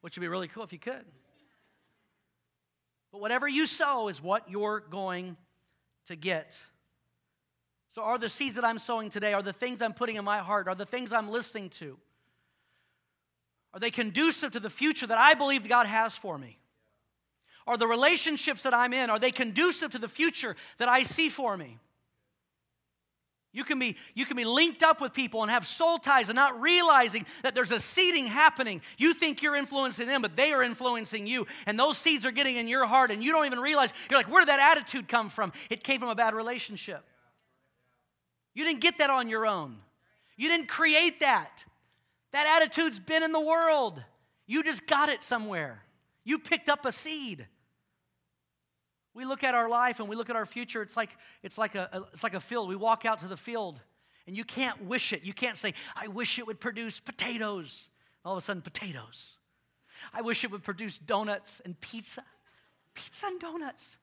which 0.00 0.16
would 0.16 0.20
be 0.20 0.28
really 0.28 0.48
cool 0.48 0.62
if 0.62 0.72
you 0.72 0.78
could. 0.78 1.04
But 3.10 3.20
whatever 3.20 3.48
you 3.48 3.66
sow 3.66 4.08
is 4.08 4.22
what 4.22 4.50
you're 4.50 4.80
going 4.80 5.36
to 6.06 6.16
get. 6.16 6.60
So, 7.90 8.02
are 8.02 8.18
the 8.18 8.28
seeds 8.28 8.54
that 8.56 8.64
I'm 8.64 8.78
sowing 8.78 9.10
today, 9.10 9.32
are 9.32 9.42
the 9.42 9.52
things 9.52 9.82
I'm 9.82 9.94
putting 9.94 10.16
in 10.16 10.24
my 10.24 10.38
heart, 10.38 10.68
are 10.68 10.74
the 10.74 10.86
things 10.86 11.12
I'm 11.12 11.30
listening 11.30 11.70
to, 11.70 11.98
are 13.72 13.80
they 13.80 13.90
conducive 13.90 14.52
to 14.52 14.60
the 14.60 14.70
future 14.70 15.06
that 15.06 15.18
I 15.18 15.34
believe 15.34 15.68
God 15.68 15.86
has 15.86 16.16
for 16.16 16.38
me? 16.38 16.58
Are 17.68 17.76
the 17.76 17.86
relationships 17.86 18.62
that 18.62 18.72
I'm 18.72 18.94
in, 18.94 19.10
are 19.10 19.18
they 19.18 19.30
conducive 19.30 19.90
to 19.90 19.98
the 19.98 20.08
future 20.08 20.56
that 20.78 20.88
I 20.88 21.02
see 21.02 21.28
for 21.28 21.54
me? 21.54 21.78
You 23.52 23.62
can, 23.62 23.78
be, 23.78 23.96
you 24.14 24.24
can 24.24 24.38
be 24.38 24.46
linked 24.46 24.82
up 24.82 25.02
with 25.02 25.12
people 25.12 25.42
and 25.42 25.50
have 25.50 25.66
soul 25.66 25.98
ties 25.98 26.30
and 26.30 26.36
not 26.36 26.60
realizing 26.60 27.26
that 27.42 27.54
there's 27.54 27.70
a 27.70 27.80
seeding 27.80 28.26
happening. 28.26 28.80
You 28.96 29.12
think 29.12 29.42
you're 29.42 29.56
influencing 29.56 30.06
them, 30.06 30.22
but 30.22 30.34
they 30.34 30.52
are 30.52 30.62
influencing 30.62 31.26
you. 31.26 31.46
And 31.66 31.78
those 31.78 31.98
seeds 31.98 32.24
are 32.24 32.30
getting 32.30 32.56
in 32.56 32.68
your 32.68 32.86
heart, 32.86 33.10
and 33.10 33.22
you 33.22 33.32
don't 33.32 33.44
even 33.44 33.58
realize. 33.58 33.90
You're 34.10 34.18
like, 34.18 34.30
where 34.30 34.40
did 34.40 34.48
that 34.48 34.76
attitude 34.76 35.06
come 35.06 35.28
from? 35.28 35.52
It 35.68 35.84
came 35.84 36.00
from 36.00 36.08
a 36.08 36.14
bad 36.14 36.34
relationship. 36.34 37.04
You 38.54 38.64
didn't 38.64 38.80
get 38.80 38.98
that 38.98 39.10
on 39.10 39.28
your 39.28 39.46
own, 39.46 39.76
you 40.38 40.48
didn't 40.48 40.68
create 40.68 41.20
that. 41.20 41.64
That 42.32 42.60
attitude's 42.62 42.98
been 42.98 43.22
in 43.22 43.32
the 43.32 43.40
world. 43.40 44.02
You 44.46 44.62
just 44.62 44.86
got 44.86 45.08
it 45.08 45.22
somewhere. 45.22 45.82
You 46.24 46.38
picked 46.38 46.68
up 46.68 46.84
a 46.84 46.92
seed. 46.92 47.46
We 49.18 49.24
look 49.24 49.42
at 49.42 49.52
our 49.52 49.68
life 49.68 49.98
and 49.98 50.08
we 50.08 50.14
look 50.14 50.30
at 50.30 50.36
our 50.36 50.46
future, 50.46 50.80
it's 50.80 50.96
like, 50.96 51.10
it's 51.42 51.58
like, 51.58 51.74
a, 51.74 52.06
it's 52.12 52.22
like 52.22 52.34
a 52.34 52.40
field. 52.40 52.68
We 52.68 52.76
walk 52.76 53.04
out 53.04 53.18
to 53.18 53.26
the 53.26 53.36
field 53.36 53.80
And 54.28 54.36
you 54.36 54.44
can't 54.44 54.84
wish 54.84 55.14
it. 55.14 55.24
You 55.24 55.32
can't 55.32 55.56
say, 55.56 55.72
I 55.96 56.06
wish 56.06 56.38
it 56.38 56.46
would 56.46 56.60
produce 56.60 57.00
potatoes. 57.00 57.88
All 58.26 58.34
of 58.34 58.38
a 58.38 58.40
sudden, 58.42 58.60
potatoes. 58.60 59.38
I 60.12 60.20
wish 60.20 60.44
it 60.44 60.50
would 60.50 60.62
produce 60.62 60.98
donuts 60.98 61.62
and 61.64 61.80
pizza. 61.80 62.22
Pizza 62.94 63.26
and 63.26 63.40
donuts. 63.40 63.96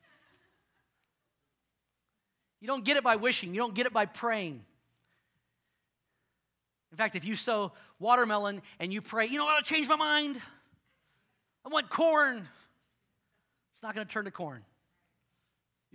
You 2.60 2.68
don't 2.68 2.84
get 2.84 2.98
it 2.98 3.04
by 3.04 3.18
wishing, 3.18 3.54
you 3.54 3.60
don't 3.60 3.76
get 3.76 3.86
it 3.86 3.94
by 3.94 4.08
praying. 4.08 4.66
In 6.92 6.98
fact, 6.98 7.16
if 7.16 7.24
you 7.24 7.36
sow 7.36 7.72
watermelon 8.00 8.64
and 8.80 8.92
you 8.92 9.02
pray, 9.02 9.28
you 9.28 9.38
know 9.38 9.46
what, 9.46 9.56
I'll 9.56 9.62
change 9.62 9.88
my 9.88 9.96
mind. 9.96 10.42
I 11.64 11.70
want 11.70 11.90
corn. 11.90 12.48
It's 13.74 13.84
not 13.84 13.94
going 13.94 14.08
to 14.08 14.12
turn 14.12 14.26
to 14.26 14.32
corn. 14.32 14.64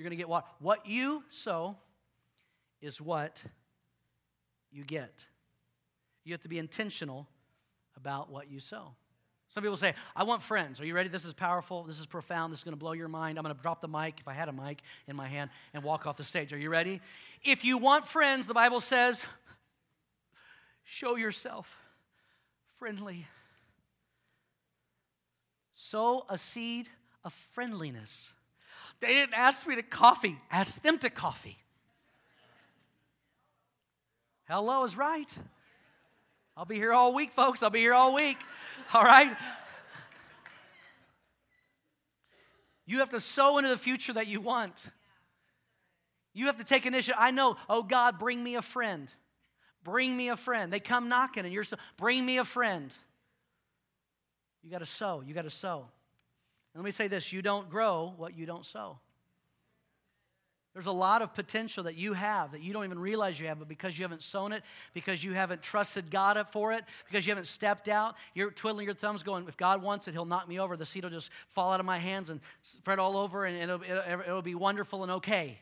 You're 0.01 0.05
going 0.05 0.17
to 0.17 0.23
get 0.23 0.31
what? 0.31 0.47
What 0.61 0.87
you 0.87 1.23
sow 1.29 1.77
is 2.81 3.03
what 3.03 3.43
you 4.73 4.83
get. 4.83 5.27
You 6.25 6.33
have 6.33 6.41
to 6.41 6.49
be 6.49 6.57
intentional 6.57 7.29
about 7.99 8.31
what 8.31 8.51
you 8.51 8.61
sow. 8.61 8.95
Some 9.51 9.63
people 9.63 9.77
say, 9.77 9.93
I 10.17 10.25
want 10.25 10.41
friends. 10.41 10.81
Are 10.81 10.87
you 10.87 10.95
ready? 10.95 11.11
This 11.11 11.27
is 11.27 11.35
powerful. 11.35 11.83
This 11.83 12.01
is 12.01 12.07
profound. 12.07 12.51
This 12.51 12.61
is 12.61 12.65
going 12.65 12.73
to 12.73 12.79
blow 12.79 12.93
your 12.93 13.09
mind. 13.09 13.37
I'm 13.37 13.45
going 13.45 13.55
to 13.55 13.61
drop 13.61 13.83
the 13.83 13.89
mic, 13.89 14.15
if 14.19 14.27
I 14.27 14.33
had 14.33 14.49
a 14.49 14.55
mic 14.55 14.81
in 15.07 15.17
my 15.17 15.29
hand, 15.29 15.51
and 15.75 15.85
walk 15.85 16.07
off 16.07 16.17
the 16.17 16.25
stage. 16.25 16.55
Are 16.55 16.59
you 16.59 16.71
ready? 16.71 17.03
If 17.45 17.63
you 17.63 17.77
want 17.77 18.07
friends, 18.07 18.47
the 18.47 18.55
Bible 18.55 18.81
says, 18.81 19.23
show 20.83 21.17
yourself 21.17 21.77
friendly. 22.79 23.27
Sow 25.75 26.25
a 26.31 26.39
seed 26.39 26.89
of 27.23 27.35
friendliness. 27.53 28.33
They 29.01 29.09
didn't 29.09 29.35
ask 29.35 29.67
me 29.67 29.77
to 29.77 29.83
coffee, 29.83 30.39
ask 30.51 30.81
them 30.83 30.99
to 30.99 31.11
coffee. 31.11 31.59
Hello 34.45 34.85
is 34.85 34.97
right. 34.97 35.33
I'll 36.57 36.65
be 36.65 36.77
here 36.77 36.93
all 36.93 37.15
week, 37.15 37.33
folks. 37.33 37.63
I'll 37.63 37.71
be 37.71 37.79
here 37.79 37.95
all 37.95 38.15
week. 38.15 38.37
All 38.93 39.05
right? 39.05 39.35
You 42.85 42.99
have 42.99 43.11
to 43.11 43.21
sow 43.21 43.59
into 43.59 43.71
the 43.71 43.79
future 43.79 44.13
that 44.15 44.27
you 44.27 44.41
want. 44.41 44.89
You 46.35 46.47
have 46.47 46.59
to 46.59 46.65
take 46.65 46.87
initiative. 46.87 47.17
I 47.19 47.31
know, 47.31 47.57
oh 47.69 47.83
God, 47.83 48.19
bring 48.19 48.43
me 48.43 48.57
a 48.57 48.63
friend. 48.63 49.09
Bring 49.85 50.17
me 50.17 50.29
a 50.29 50.37
friend. 50.37 50.73
They 50.73 50.81
come 50.81 51.09
knocking 51.09 51.45
and 51.45 51.55
you're 51.55 51.65
so, 51.65 51.77
bring 51.97 52.27
me 52.27 52.39
a 52.39 52.45
friend. 52.45 52.93
You 54.63 54.71
got 54.71 54.79
to 54.79 54.87
sow. 54.87 55.23
You 55.25 55.33
got 55.33 55.43
to 55.43 55.51
sow. 55.51 55.87
And 56.75 56.83
let 56.83 56.85
me 56.85 56.91
say 56.91 57.09
this 57.09 57.33
you 57.33 57.43
don't 57.43 57.69
grow 57.69 58.15
what 58.17 58.37
you 58.37 58.47
don't 58.47 58.65
sow. 58.65 58.99
There's 60.73 60.87
a 60.87 60.93
lot 60.93 61.21
of 61.21 61.35
potential 61.35 61.85
that 61.85 61.97
you 61.97 62.13
have 62.13 62.53
that 62.53 62.63
you 62.63 62.73
don't 62.73 62.85
even 62.85 62.99
realize 62.99 63.41
you 63.41 63.49
have, 63.49 63.59
but 63.59 63.67
because 63.67 63.99
you 63.99 64.05
haven't 64.05 64.23
sown 64.23 64.53
it, 64.53 64.63
because 64.95 65.23
you 65.25 65.33
haven't 65.33 65.63
trusted 65.63 66.13
God 66.13 66.47
for 66.53 66.73
it, 66.73 66.85
because 67.09 67.27
you 67.27 67.33
haven't 67.33 67.49
stepped 67.49 67.89
out, 67.89 68.15
you're 68.35 68.53
twiddling 68.53 68.85
your 68.85 68.95
thumbs 68.95 69.25
going, 69.25 69.49
if 69.49 69.57
God 69.57 69.83
wants 69.83 70.07
it, 70.07 70.13
He'll 70.13 70.25
knock 70.25 70.49
me 70.49 70.61
over. 70.61 70.77
The 70.77 70.87
seed 70.87 71.03
will 71.03 71.11
just 71.11 71.31
fall 71.49 71.73
out 71.73 71.81
of 71.81 71.87
my 71.87 71.99
hands 71.99 72.31
and 72.31 72.41
spread 72.63 73.01
all 73.01 73.17
over, 73.17 73.47
and 73.47 73.59
it'll, 73.59 73.83
it'll, 73.83 74.21
it'll 74.21 74.43
be 74.43 74.55
wonderful 74.55 75.03
and 75.03 75.11
okay. 75.13 75.59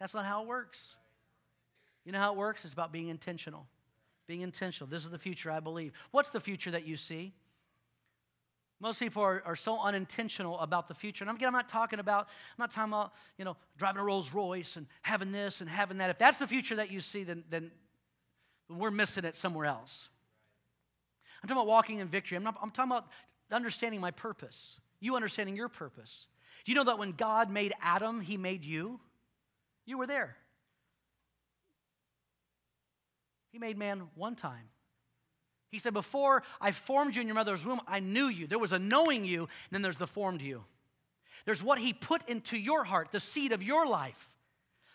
That's 0.00 0.14
not 0.14 0.24
how 0.24 0.42
it 0.42 0.48
works. 0.48 0.94
You 2.06 2.12
know 2.12 2.18
how 2.18 2.32
it 2.32 2.38
works? 2.38 2.64
It's 2.64 2.72
about 2.72 2.92
being 2.92 3.08
intentional. 3.08 3.66
Being 4.26 4.40
intentional. 4.40 4.88
This 4.88 5.04
is 5.04 5.10
the 5.10 5.18
future, 5.18 5.50
I 5.50 5.60
believe. 5.60 5.92
What's 6.12 6.30
the 6.30 6.40
future 6.40 6.70
that 6.70 6.86
you 6.86 6.96
see? 6.96 7.34
Most 8.78 8.98
people 8.98 9.22
are, 9.22 9.42
are 9.46 9.56
so 9.56 9.80
unintentional 9.80 10.58
about 10.60 10.86
the 10.86 10.94
future. 10.94 11.24
And 11.24 11.34
again, 11.34 11.48
I'm 11.48 11.54
not 11.54 11.68
talking 11.68 11.98
about, 11.98 12.26
I'm 12.26 12.62
not 12.62 12.70
talking 12.70 12.92
about, 12.92 13.14
you 13.38 13.44
know, 13.44 13.56
driving 13.78 14.02
a 14.02 14.04
Rolls 14.04 14.34
Royce 14.34 14.76
and 14.76 14.86
having 15.02 15.32
this 15.32 15.62
and 15.62 15.70
having 15.70 15.98
that. 15.98 16.10
If 16.10 16.18
that's 16.18 16.36
the 16.38 16.46
future 16.46 16.76
that 16.76 16.90
you 16.90 17.00
see, 17.00 17.24
then, 17.24 17.44
then, 17.48 17.70
we're 18.68 18.90
missing 18.90 19.24
it 19.24 19.36
somewhere 19.36 19.66
else. 19.66 20.08
I'm 21.42 21.48
talking 21.48 21.60
about 21.60 21.68
walking 21.68 21.98
in 21.98 22.08
victory. 22.08 22.36
I'm, 22.36 22.44
not, 22.44 22.56
I'm 22.62 22.70
talking 22.70 22.92
about 22.92 23.06
understanding 23.50 24.00
my 24.00 24.10
purpose. 24.10 24.80
You 25.00 25.14
understanding 25.14 25.56
your 25.56 25.68
purpose. 25.68 26.26
Do 26.64 26.72
you 26.72 26.76
know 26.76 26.84
that 26.84 26.98
when 26.98 27.12
God 27.12 27.50
made 27.50 27.72
Adam, 27.80 28.20
he 28.20 28.36
made 28.36 28.64
you? 28.64 28.98
You 29.84 29.98
were 29.98 30.06
there. 30.06 30.36
He 33.52 33.58
made 33.58 33.78
man 33.78 34.08
one 34.16 34.34
time. 34.34 34.68
He 35.76 35.80
said, 35.80 35.92
Before 35.92 36.42
I 36.58 36.72
formed 36.72 37.16
you 37.16 37.20
in 37.20 37.28
your 37.28 37.34
mother's 37.34 37.66
womb, 37.66 37.82
I 37.86 38.00
knew 38.00 38.28
you. 38.28 38.46
There 38.46 38.58
was 38.58 38.72
a 38.72 38.78
knowing 38.78 39.26
you, 39.26 39.40
and 39.40 39.48
then 39.72 39.82
there's 39.82 39.98
the 39.98 40.06
formed 40.06 40.40
you. 40.40 40.64
There's 41.44 41.62
what 41.62 41.78
He 41.78 41.92
put 41.92 42.26
into 42.30 42.56
your 42.56 42.82
heart, 42.82 43.08
the 43.12 43.20
seed 43.20 43.52
of 43.52 43.62
your 43.62 43.86
life. 43.86 44.30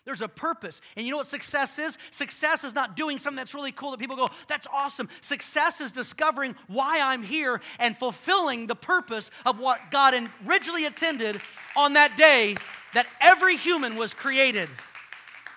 There's 0.04 0.22
a 0.22 0.26
purpose. 0.26 0.80
And 0.96 1.06
you 1.06 1.12
know 1.12 1.18
what 1.18 1.28
success 1.28 1.78
is? 1.78 1.96
Success 2.10 2.64
is 2.64 2.74
not 2.74 2.96
doing 2.96 3.20
something 3.20 3.36
that's 3.36 3.54
really 3.54 3.70
cool 3.70 3.92
that 3.92 4.00
people 4.00 4.16
go, 4.16 4.28
that's 4.48 4.66
awesome. 4.72 5.08
Success 5.20 5.80
is 5.80 5.92
discovering 5.92 6.56
why 6.66 7.00
I'm 7.00 7.22
here 7.22 7.60
and 7.78 7.96
fulfilling 7.96 8.66
the 8.66 8.74
purpose 8.74 9.30
of 9.46 9.60
what 9.60 9.92
God 9.92 10.14
originally 10.44 10.84
intended 10.84 11.40
on 11.76 11.92
that 11.92 12.16
day 12.16 12.56
that 12.94 13.06
every 13.20 13.56
human 13.56 13.94
was 13.94 14.14
created 14.14 14.68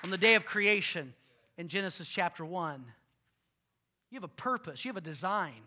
on 0.03 0.11
the 0.11 0.19
day 0.19 0.35
of 0.35 0.45
creation 0.45 1.15
in 1.57 1.67
Genesis 1.67 2.07
chapter 2.07 2.45
1. 2.45 2.85
You 4.15 4.21
have 4.21 4.31
a 4.31 4.41
purpose, 4.41 4.85
you 4.85 4.89
have 4.89 4.95
a 4.95 5.01
design, 5.01 5.59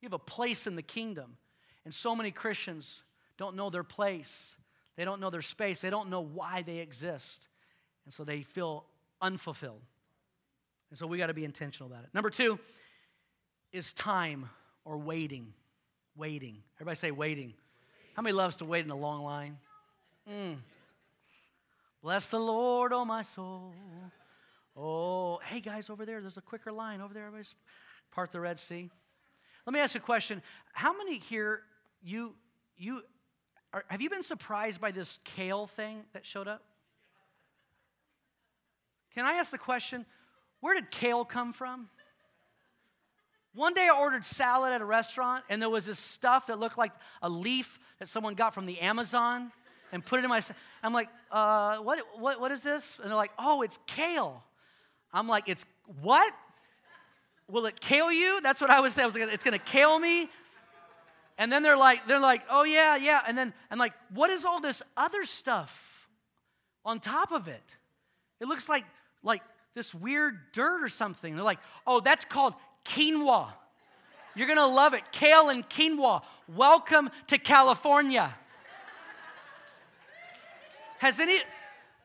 you 0.00 0.06
have 0.06 0.14
a 0.14 0.18
place 0.18 0.66
in 0.66 0.76
the 0.76 0.82
kingdom. 0.82 1.36
And 1.84 1.92
so 1.92 2.16
many 2.16 2.30
Christians 2.30 3.02
don't 3.36 3.54
know 3.54 3.68
their 3.68 3.84
place, 3.84 4.56
they 4.96 5.04
don't 5.04 5.20
know 5.20 5.28
their 5.28 5.42
space, 5.42 5.82
they 5.82 5.90
don't 5.90 6.08
know 6.08 6.22
why 6.22 6.62
they 6.62 6.78
exist. 6.78 7.48
And 8.06 8.14
so 8.14 8.24
they 8.24 8.40
feel 8.40 8.86
unfulfilled. 9.20 9.82
And 10.88 10.98
so 10.98 11.06
we 11.06 11.18
got 11.18 11.26
to 11.26 11.34
be 11.34 11.44
intentional 11.44 11.92
about 11.92 12.04
it. 12.04 12.08
Number 12.14 12.30
two 12.30 12.58
is 13.74 13.92
time 13.92 14.48
or 14.86 14.96
waiting. 14.96 15.52
Waiting. 16.16 16.62
Everybody 16.78 16.96
say 16.96 17.10
waiting. 17.10 17.52
How 18.14 18.22
many 18.22 18.32
loves 18.32 18.56
to 18.56 18.64
wait 18.64 18.86
in 18.86 18.90
a 18.90 18.96
long 18.96 19.22
line? 19.22 19.58
Mm. 20.26 20.56
Bless 22.00 22.30
the 22.30 22.40
Lord, 22.40 22.94
oh 22.94 23.04
my 23.04 23.20
soul. 23.20 23.74
Oh, 24.78 25.40
hey 25.46 25.60
guys, 25.60 25.88
over 25.88 26.04
there, 26.04 26.20
there's 26.20 26.36
a 26.36 26.42
quicker 26.42 26.70
line 26.70 27.00
over 27.00 27.14
there. 27.14 27.24
Everybody's 27.24 27.54
part 28.12 28.30
the 28.30 28.40
Red 28.40 28.58
Sea. 28.58 28.90
Let 29.66 29.72
me 29.72 29.80
ask 29.80 29.94
you 29.94 30.00
a 30.00 30.02
question. 30.02 30.42
How 30.74 30.96
many 30.96 31.18
here 31.18 31.62
you 32.02 32.34
you 32.76 33.02
are, 33.72 33.84
have 33.88 34.02
you 34.02 34.10
been 34.10 34.22
surprised 34.22 34.80
by 34.80 34.90
this 34.90 35.18
kale 35.24 35.66
thing 35.66 36.04
that 36.12 36.26
showed 36.26 36.46
up? 36.46 36.62
Can 39.14 39.24
I 39.24 39.32
ask 39.34 39.50
the 39.50 39.58
question, 39.58 40.04
where 40.60 40.74
did 40.74 40.90
kale 40.90 41.24
come 41.24 41.54
from? 41.54 41.88
One 43.54 43.72
day 43.72 43.88
I 43.90 43.98
ordered 43.98 44.26
salad 44.26 44.74
at 44.74 44.82
a 44.82 44.84
restaurant, 44.84 45.42
and 45.48 45.62
there 45.62 45.70
was 45.70 45.86
this 45.86 45.98
stuff 45.98 46.48
that 46.48 46.58
looked 46.58 46.76
like 46.76 46.92
a 47.22 47.30
leaf 47.30 47.78
that 47.98 48.08
someone 48.08 48.34
got 48.34 48.52
from 48.52 48.66
the 48.66 48.78
Amazon 48.80 49.50
and 49.90 50.04
put 50.04 50.18
it 50.20 50.24
in 50.24 50.28
my. 50.28 50.40
Salad. 50.40 50.60
I'm 50.82 50.92
like, 50.92 51.08
uh, 51.30 51.78
what, 51.78 52.00
what, 52.18 52.38
what 52.38 52.52
is 52.52 52.60
this? 52.60 52.98
And 52.98 53.08
they're 53.08 53.16
like, 53.16 53.32
oh, 53.38 53.62
it's 53.62 53.78
kale. 53.86 54.44
I'm 55.16 55.28
like, 55.28 55.48
it's 55.48 55.64
what? 56.02 56.30
Will 57.50 57.64
it 57.64 57.80
kill 57.80 58.12
you? 58.12 58.42
That's 58.42 58.60
what 58.60 58.68
I 58.68 58.80
was. 58.80 58.98
I 58.98 59.06
was 59.06 59.14
like, 59.14 59.32
it's 59.32 59.44
gonna 59.44 59.58
kill 59.58 59.98
me. 59.98 60.28
And 61.38 61.50
then 61.50 61.62
they're 61.62 61.76
like, 61.76 62.06
they're 62.06 62.20
like, 62.20 62.42
oh 62.50 62.64
yeah, 62.64 62.96
yeah. 62.96 63.22
And 63.26 63.36
then 63.36 63.54
I'm 63.70 63.78
like, 63.78 63.94
what 64.12 64.28
is 64.28 64.44
all 64.44 64.60
this 64.60 64.82
other 64.94 65.24
stuff 65.24 66.06
on 66.84 67.00
top 67.00 67.32
of 67.32 67.48
it? 67.48 67.62
It 68.40 68.46
looks 68.46 68.68
like 68.68 68.84
like 69.22 69.42
this 69.74 69.94
weird 69.94 70.52
dirt 70.52 70.82
or 70.82 70.88
something. 70.90 71.34
They're 71.34 71.44
like, 71.44 71.60
oh, 71.86 72.00
that's 72.00 72.26
called 72.26 72.52
quinoa. 72.84 73.48
You're 74.34 74.48
gonna 74.48 74.66
love 74.66 74.92
it. 74.92 75.00
Kale 75.12 75.48
and 75.48 75.66
quinoa. 75.66 76.22
Welcome 76.46 77.08
to 77.28 77.38
California. 77.38 78.34
Has 80.98 81.20
any 81.20 81.38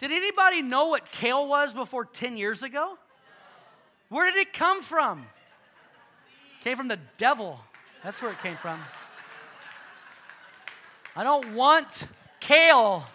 did 0.02 0.12
anybody 0.12 0.64
know 0.64 0.88
what 0.88 1.12
kale 1.12 1.48
was 1.48 1.76
before 1.76 2.06
10 2.06 2.36
years 2.36 2.64
ago? 2.64 2.98
Where 4.12 4.26
did 4.26 4.36
it 4.36 4.52
come 4.52 4.82
from? 4.82 5.26
Came 6.66 6.76
from 6.76 6.90
the 6.90 7.00
devil. 7.16 7.62
That's 8.04 8.22
where 8.22 8.30
it 8.32 8.42
came 8.44 8.58
from. 8.58 8.78
I 11.16 11.24
don't 11.24 11.54
want 11.56 12.08
kale. 12.42 13.06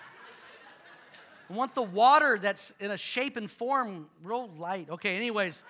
I 1.51 1.53
want 1.53 1.75
the 1.75 1.83
water 1.83 2.39
that's 2.41 2.73
in 2.81 2.91
a 2.91 2.97
shape 2.97 3.37
and 3.37 3.51
form 3.51 4.09
real 4.25 4.49
light. 4.59 4.89
Okay, 4.89 5.15
anyways. 5.17 5.65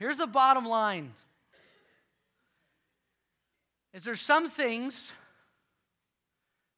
Here's 0.00 0.16
the 0.16 0.26
bottom 0.26 0.66
line. 0.66 1.12
Is 3.94 4.02
there 4.02 4.16
some 4.16 4.50
things 4.50 5.12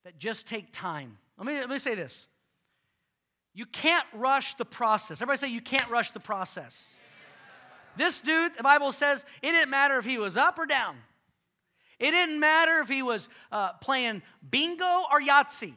that 0.04 0.18
just 0.18 0.46
take 0.46 0.72
time? 0.72 1.16
Let 1.38 1.46
me, 1.46 1.54
let 1.54 1.70
me 1.70 1.78
say 1.78 1.94
this. 1.94 2.26
You 3.52 3.66
can't 3.66 4.06
rush 4.14 4.54
the 4.54 4.64
process. 4.64 5.20
Everybody 5.20 5.38
say 5.38 5.52
you 5.52 5.60
can't 5.60 5.90
rush 5.90 6.12
the 6.12 6.20
process. 6.20 6.94
This 7.96 8.20
dude, 8.20 8.56
the 8.56 8.62
Bible 8.62 8.92
says, 8.92 9.24
it 9.42 9.50
didn't 9.50 9.70
matter 9.70 9.98
if 9.98 10.04
he 10.04 10.18
was 10.18 10.36
up 10.36 10.58
or 10.58 10.66
down. 10.66 10.96
It 11.98 12.12
didn't 12.12 12.40
matter 12.40 12.78
if 12.78 12.88
he 12.88 13.02
was 13.02 13.28
uh, 13.50 13.72
playing 13.74 14.22
bingo 14.48 15.02
or 15.12 15.20
Yahtzee 15.20 15.74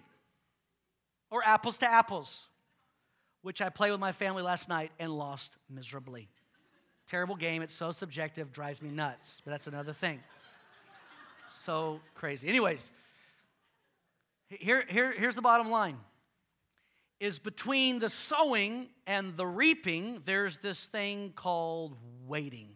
or 1.32 1.44
apples 1.44 1.78
to 1.80 1.92
apples. 1.92 2.48
which 3.44 3.62
I 3.62 3.70
played 3.70 3.92
with 3.92 4.00
my 4.00 4.14
family 4.14 4.42
last 4.42 4.68
night 4.68 4.92
and 4.98 5.12
lost 5.12 5.58
miserably. 5.70 6.30
Terrible 7.06 7.36
game. 7.36 7.62
It's 7.62 7.76
so 7.76 7.92
subjective, 7.92 8.52
drives 8.52 8.82
me 8.82 8.90
nuts. 8.90 9.42
But 9.44 9.52
that's 9.52 9.68
another 9.68 9.94
thing. 9.94 10.22
So 11.52 12.00
crazy. 12.16 12.48
Anyways, 12.48 12.90
here, 14.50 14.86
here, 14.90 15.12
here's 15.12 15.36
the 15.36 15.42
bottom 15.42 15.70
line 15.70 15.98
is 17.24 17.40
between 17.40 18.00
the 18.00 18.10
sowing 18.10 18.90
and 19.08 19.38
the 19.38 19.48
reaping, 19.48 20.22
there's 20.26 20.58
this 20.58 20.88
thing 20.88 21.32
called 21.34 21.96
waiting. 22.28 22.68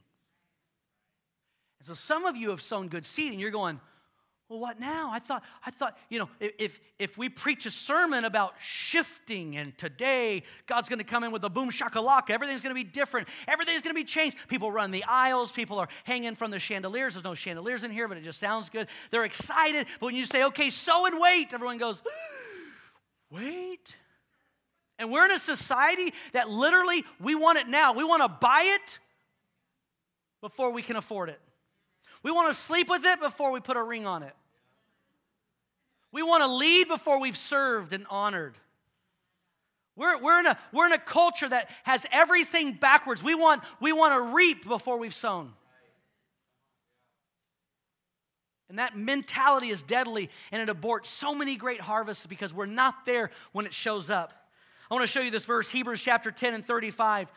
And 1.80 1.88
so 1.88 1.94
some 1.94 2.26
of 2.26 2.38
you 2.38 2.52
have 2.52 2.62
sown 2.62 2.88
good 2.88 3.06
seed 3.06 3.34
and 3.34 3.42
you're 3.42 3.52
going, 3.52 3.82
well, 4.48 4.60
what 4.60 4.80
now? 4.80 5.10
I 5.12 5.20
thought, 5.20 5.44
I 5.66 5.72
thought, 5.72 5.98
you 6.08 6.20
know, 6.20 6.30
if 6.40 6.80
if 6.98 7.18
we 7.18 7.28
preach 7.28 7.66
a 7.66 7.72
sermon 7.72 8.24
about 8.24 8.54
shifting 8.62 9.58
and 9.58 9.78
today 9.78 10.44
God's 10.66 10.88
to 11.00 11.04
come 11.04 11.26
in 11.26 11.34
with 11.34 11.44
a 11.44 11.50
boom 11.50 11.70
shakalaka, 11.70 12.30
everything's 12.30 12.62
to 12.74 12.74
be 12.74 12.86
different, 12.86 13.28
everything's 13.50 13.82
to 13.94 14.00
be 14.00 14.06
changed. 14.06 14.38
People 14.48 14.72
run 14.72 14.92
the 14.92 15.04
aisles, 15.04 15.52
people 15.52 15.78
are 15.78 15.90
hanging 16.06 16.38
from 16.38 16.52
the 16.52 16.60
chandeliers. 16.60 17.16
There's 17.16 17.26
no 17.26 17.36
chandeliers 17.36 17.84
in 17.84 17.92
here, 17.92 18.08
but 18.08 18.18
it 18.18 18.24
just 18.24 18.40
sounds 18.40 18.70
good. 18.70 18.88
They're 19.12 19.26
excited, 19.26 19.88
but 20.00 20.06
when 20.06 20.16
you 20.16 20.24
say, 20.24 20.46
okay, 20.46 20.70
sow 20.70 21.06
and 21.06 21.20
wait, 21.20 21.54
everyone 21.54 21.80
goes, 21.80 22.02
wait. 23.30 23.98
And 25.00 25.12
we're 25.12 25.26
in 25.26 25.32
a 25.32 25.40
society 25.40 26.14
that 26.34 26.50
literally 26.50 27.04
we 27.20 27.36
want 27.36 27.60
it 27.60 27.68
now. 27.68 27.94
We 27.94 28.04
want 28.04 28.24
to 28.24 28.30
buy 28.30 28.78
it 28.82 29.00
before 30.42 30.72
we 30.72 30.82
can 30.82 30.96
afford 30.96 31.30
it. 31.30 31.40
We 32.24 32.32
want 32.32 32.56
to 32.56 32.62
sleep 32.62 32.90
with 32.90 33.06
it 33.06 33.20
before 33.20 33.52
we 33.52 33.60
put 33.60 33.78
a 33.78 33.84
ring 33.84 34.08
on 34.08 34.24
it. 34.24 34.34
We 36.12 36.24
want 36.24 36.44
to 36.44 36.52
lead 36.52 36.88
before 36.88 37.20
we've 37.20 37.38
served 37.38 37.94
and 37.94 38.06
honored. 38.10 38.56
We're, 39.96 40.20
we're, 40.20 40.40
in 40.40 40.46
a, 40.46 40.58
we're 40.72 40.86
in 40.86 40.94
a 40.94 41.00
culture 41.00 41.50
that 41.50 41.70
has 41.84 42.06
everything 42.12 42.74
backwards. 42.74 43.24
We 43.24 43.36
want, 43.36 43.64
we 43.80 43.92
want 43.94 44.14
to 44.14 44.36
reap 44.36 44.68
before 44.68 44.98
we've 44.98 45.14
sown. 45.14 45.54
And 48.70 48.80
that 48.80 48.98
mentality 48.98 49.70
is 49.70 49.82
deadly 49.82 50.30
and 50.52 50.68
it 50.68 50.76
aborts 50.76 51.06
so 51.06 51.34
many 51.34 51.56
great 51.56 51.82
harvests 51.82 52.26
because 52.26 52.54
we're 52.54 52.66
not 52.66 53.06
there 53.06 53.32
when 53.54 53.66
it 53.66 53.74
shows 53.74 54.10
up. 54.10 54.47
I 54.90 54.94
want 54.94 55.06
to 55.06 55.12
show 55.12 55.22
you 55.22 55.32
this 55.32 55.46
verse, 55.46 55.70
Hebrews 55.70 56.02
chapter 56.02 56.32
10 56.32 56.54
and 56.54 56.66
35. 56.66 57.28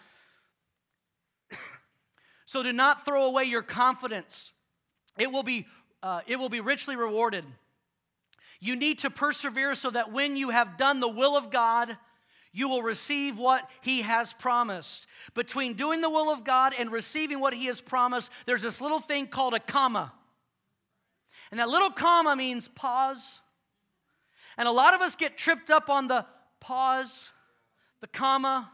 so 2.47 2.63
do 2.63 2.73
not 2.73 3.05
throw 3.05 3.25
away 3.25 3.45
your 3.45 3.63
confidence 3.63 4.53
it 5.21 5.31
will 5.31 5.43
be, 5.43 5.67
uh, 6.03 6.23
it 6.27 6.37
will 6.37 6.49
be 6.49 6.61
richly 6.61 6.97
rewarded. 6.97 7.45
You 8.59 8.77
need 8.77 9.01
to 9.01 9.11
persevere 9.11 9.75
so 9.75 9.91
that 9.91 10.13
when 10.13 10.37
you 10.37 10.51
have 10.51 10.77
done 10.77 11.01
the 11.01 11.09
will 11.09 11.37
of 11.37 11.51
God, 11.51 11.97
you 12.53 12.69
will 12.69 12.83
receive 12.83 13.39
what 13.39 13.69
He 13.81 14.03
has 14.03 14.33
promised. 14.33 15.07
Between 15.35 15.75
doing 15.75 16.01
the 16.01 16.11
will 16.11 16.33
of 16.33 16.45
God 16.45 16.75
and 16.77 16.91
receiving 16.91 17.39
what 17.39 17.55
He 17.55 17.67
has 17.67 17.81
promised, 17.81 18.31
there's 18.47 18.63
this 18.63 18.81
little 18.81 18.99
thing 18.99 19.27
called 19.27 19.55
a 19.55 19.61
comma. 19.61 20.13
And 21.51 21.61
that 21.61 21.69
little 21.69 21.91
comma 21.91 22.35
means 22.35 22.67
pause. 22.69 23.41
And 24.57 24.67
a 24.67 24.73
lot 24.73 24.95
of 24.95 25.01
us 25.01 25.17
get 25.17 25.37
tripped 25.37 25.71
up 25.71 25.89
on 25.89 26.09
the 26.09 26.27
pause, 26.61 27.31
the 28.01 28.07
comma, 28.07 28.71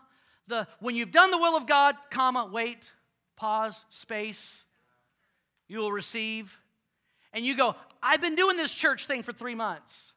the 0.47 0.67
when 0.81 0.95
you've 0.95 1.13
done 1.13 1.31
the 1.31 1.39
will 1.39 1.57
of 1.57 1.67
God, 1.67 1.97
comma, 2.11 2.49
wait, 2.53 2.91
pause, 3.37 3.85
space 3.91 4.65
you 5.69 5.79
will 5.79 5.93
receive. 5.93 6.59
And 7.33 7.45
you 7.45 7.57
go, 7.57 7.75
I've 8.03 8.21
been 8.21 8.37
doing 8.37 8.57
this 8.57 8.73
church 8.73 9.07
thing 9.07 9.23
for 9.23 9.33
three 9.33 9.55
months. 9.55 10.13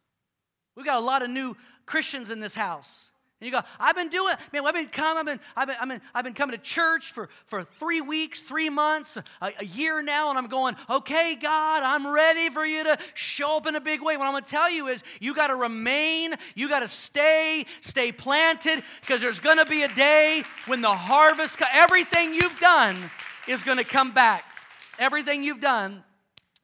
We've 0.76 0.86
got 0.86 0.98
a 0.98 1.06
lot 1.06 1.22
of 1.22 1.30
new 1.30 1.56
Christians 1.86 2.30
in 2.30 2.40
this 2.40 2.56
house. 2.56 3.09
And 3.40 3.46
you 3.46 3.52
go, 3.54 3.62
I've 3.80 3.96
been 3.96 4.10
doing, 4.10 4.36
man, 4.52 4.66
I've 4.66 4.74
been 4.74 4.90
coming, 4.90 5.20
I've 5.20 5.26
been, 5.26 5.40
I've 5.56 5.68
been, 5.68 5.78
I've 5.80 5.88
been, 5.88 6.02
I've 6.14 6.24
been 6.26 6.34
coming 6.34 6.58
to 6.58 6.62
church 6.62 7.14
for, 7.14 7.30
for 7.48 7.64
three 7.64 8.02
weeks, 8.02 8.42
three 8.42 8.70
months, 8.70 9.16
a, 9.16 9.24
a 9.42 9.66
year 9.66 10.02
now, 10.02 10.30
and 10.30 10.38
I'm 10.38 10.48
going, 10.48 10.76
okay, 10.90 11.36
God, 11.36 11.82
I'm 11.82 12.06
ready 12.06 12.50
for 12.50 12.66
you 12.66 12.84
to 12.84 12.98
show 13.14 13.56
up 13.56 13.66
in 13.66 13.76
a 13.76 13.82
big 13.82 14.02
way. 14.02 14.18
What 14.18 14.28
I'm 14.28 14.34
gonna 14.34 14.46
tell 14.46 14.70
you 14.70 14.88
is 14.88 15.02
you 15.22 15.34
gotta 15.34 15.56
remain, 15.56 16.34
you 16.54 16.68
gotta 16.68 16.90
stay, 16.90 17.66
stay 17.80 18.12
planted, 18.12 18.84
because 19.00 19.22
there's 19.22 19.40
gonna 19.40 19.66
be 19.66 19.84
a 19.84 19.94
day 19.94 20.44
when 20.68 20.82
the 20.82 20.90
harvest, 20.90 21.62
everything 21.72 22.34
you've 22.34 22.60
done 22.60 23.10
is 23.48 23.64
gonna 23.64 23.86
come 23.86 24.12
back. 24.12 24.44
Everything 24.98 25.46
you've 25.46 25.62
done 25.62 26.04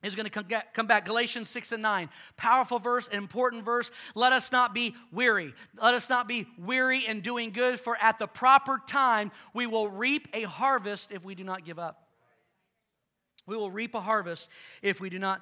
is 0.06 0.16
going 0.16 0.30
to 0.30 0.64
come 0.74 0.88
back. 0.88 1.06
Galatians 1.06 1.50
6 1.50 1.72
and 1.74 1.82
9. 1.82 2.10
Powerful 2.38 2.80
verse, 2.80 3.08
important 3.08 3.66
verse. 3.66 3.92
Let 4.14 4.34
us 4.34 4.52
not 4.52 4.74
be 4.74 4.96
weary. 5.12 5.54
Let 5.82 5.94
us 5.94 6.10
not 6.10 6.28
be 6.28 6.48
weary 6.58 7.06
in 7.06 7.22
doing 7.22 7.52
good, 7.52 7.80
for 7.80 7.98
at 8.02 8.20
the 8.20 8.28
proper 8.28 8.82
time 8.88 9.32
we 9.54 9.68
will 9.68 9.90
reap 9.90 10.28
a 10.34 10.44
harvest 10.44 11.12
if 11.12 11.24
we 11.24 11.36
do 11.36 11.44
not 11.44 11.66
give 11.66 11.80
up. 11.80 12.08
We 13.48 13.58
will 13.58 13.72
reap 13.72 13.96
a 13.96 14.02
harvest 14.02 14.48
if 14.82 15.00
we 15.00 15.10
do 15.10 15.20
not 15.20 15.42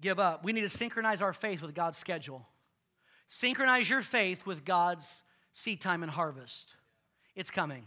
give 0.00 0.18
up. 0.18 0.44
We 0.44 0.52
need 0.52 0.62
to 0.62 0.68
synchronize 0.68 1.22
our 1.22 1.32
faith 1.32 1.62
with 1.62 1.74
God's 1.74 1.98
schedule. 1.98 2.46
Synchronize 3.28 3.88
your 3.88 4.02
faith 4.02 4.46
with 4.46 4.64
God's 4.64 5.22
seed 5.52 5.80
time 5.80 6.02
and 6.02 6.12
harvest. 6.12 6.74
It's 7.34 7.50
coming. 7.50 7.86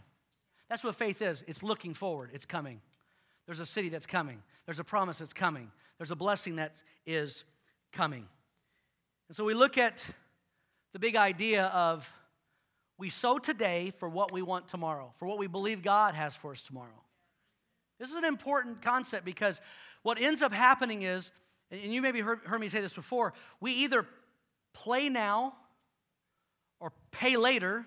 That's 0.68 0.84
what 0.84 0.94
faith 0.94 1.22
is. 1.22 1.42
It's 1.46 1.62
looking 1.62 1.94
forward, 1.94 2.30
it's 2.34 2.44
coming. 2.44 2.80
There's 3.48 3.60
a 3.60 3.66
city 3.66 3.88
that's 3.88 4.04
coming. 4.04 4.42
There's 4.66 4.78
a 4.78 4.84
promise 4.84 5.16
that's 5.18 5.32
coming. 5.32 5.70
There's 5.96 6.10
a 6.10 6.16
blessing 6.16 6.56
that 6.56 6.82
is 7.06 7.44
coming. 7.94 8.28
And 9.28 9.36
so 9.36 9.42
we 9.42 9.54
look 9.54 9.78
at 9.78 10.06
the 10.92 10.98
big 10.98 11.16
idea 11.16 11.64
of 11.68 12.12
we 12.98 13.08
sow 13.08 13.38
today 13.38 13.94
for 13.98 14.06
what 14.06 14.32
we 14.32 14.42
want 14.42 14.68
tomorrow, 14.68 15.14
for 15.16 15.26
what 15.26 15.38
we 15.38 15.46
believe 15.46 15.82
God 15.82 16.14
has 16.14 16.36
for 16.36 16.52
us 16.52 16.60
tomorrow. 16.60 17.02
This 17.98 18.10
is 18.10 18.16
an 18.16 18.26
important 18.26 18.82
concept 18.82 19.24
because 19.24 19.62
what 20.02 20.20
ends 20.20 20.42
up 20.42 20.52
happening 20.52 21.00
is, 21.00 21.30
and 21.70 21.90
you 21.90 22.02
maybe 22.02 22.20
heard, 22.20 22.40
heard 22.44 22.60
me 22.60 22.68
say 22.68 22.82
this 22.82 22.92
before, 22.92 23.32
we 23.60 23.72
either 23.72 24.06
play 24.74 25.08
now 25.08 25.54
or 26.80 26.92
pay 27.12 27.38
later, 27.38 27.86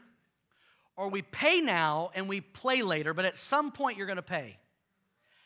or 0.98 1.10
we 1.10 1.22
pay 1.22 1.62
now 1.62 2.10
and 2.16 2.28
we 2.28 2.42
play 2.42 2.82
later, 2.82 3.14
but 3.14 3.26
at 3.26 3.38
some 3.38 3.72
point 3.72 4.00
you're 4.00 4.08
going 4.08 4.16
to 4.16 4.24
pay. 4.24 4.58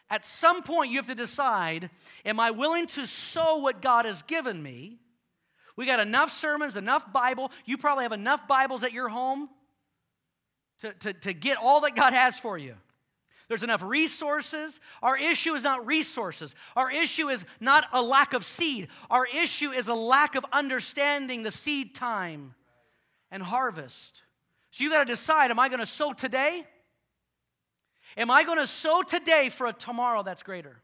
At 0.09 0.23
some 0.23 0.61
point, 0.63 0.91
you 0.91 0.97
have 0.97 1.07
to 1.07 1.15
decide 1.15 1.89
Am 2.25 2.39
I 2.39 2.51
willing 2.51 2.87
to 2.87 3.05
sow 3.05 3.57
what 3.57 3.81
God 3.81 4.05
has 4.05 4.21
given 4.21 4.61
me? 4.61 4.99
We 5.75 5.85
got 5.85 5.99
enough 5.99 6.31
sermons, 6.31 6.75
enough 6.75 7.11
Bible. 7.11 7.51
You 7.65 7.77
probably 7.77 8.03
have 8.03 8.13
enough 8.13 8.47
Bibles 8.47 8.83
at 8.83 8.93
your 8.93 9.09
home 9.09 9.49
to, 10.79 10.93
to, 10.93 11.13
to 11.13 11.33
get 11.33 11.57
all 11.57 11.81
that 11.81 11.95
God 11.95 12.13
has 12.13 12.37
for 12.37 12.57
you. 12.57 12.75
There's 13.47 13.63
enough 13.63 13.83
resources. 13.83 14.79
Our 15.03 15.17
issue 15.17 15.53
is 15.53 15.63
not 15.63 15.85
resources. 15.85 16.55
Our 16.75 16.91
issue 16.91 17.29
is 17.29 17.45
not 17.59 17.85
a 17.93 18.01
lack 18.01 18.33
of 18.33 18.43
seed. 18.43 18.87
Our 19.09 19.27
issue 19.27 19.71
is 19.71 19.87
a 19.87 19.93
lack 19.93 20.35
of 20.35 20.45
understanding 20.51 21.43
the 21.43 21.51
seed 21.51 21.93
time 21.93 22.55
and 23.29 23.43
harvest. 23.43 24.23
So 24.71 24.83
you 24.83 24.89
got 24.89 25.05
to 25.05 25.13
decide 25.13 25.51
am 25.51 25.59
I 25.59 25.69
going 25.69 25.79
to 25.79 25.85
sow 25.85 26.13
today 26.13 26.65
Am 28.17 28.31
I 28.31 28.43
going 28.43 28.59
to 28.59 28.67
sow 28.67 29.01
today 29.01 29.49
for 29.49 29.67
a 29.67 29.73
tomorrow 29.73 30.23
that's 30.23 30.43
greater? 30.43 30.81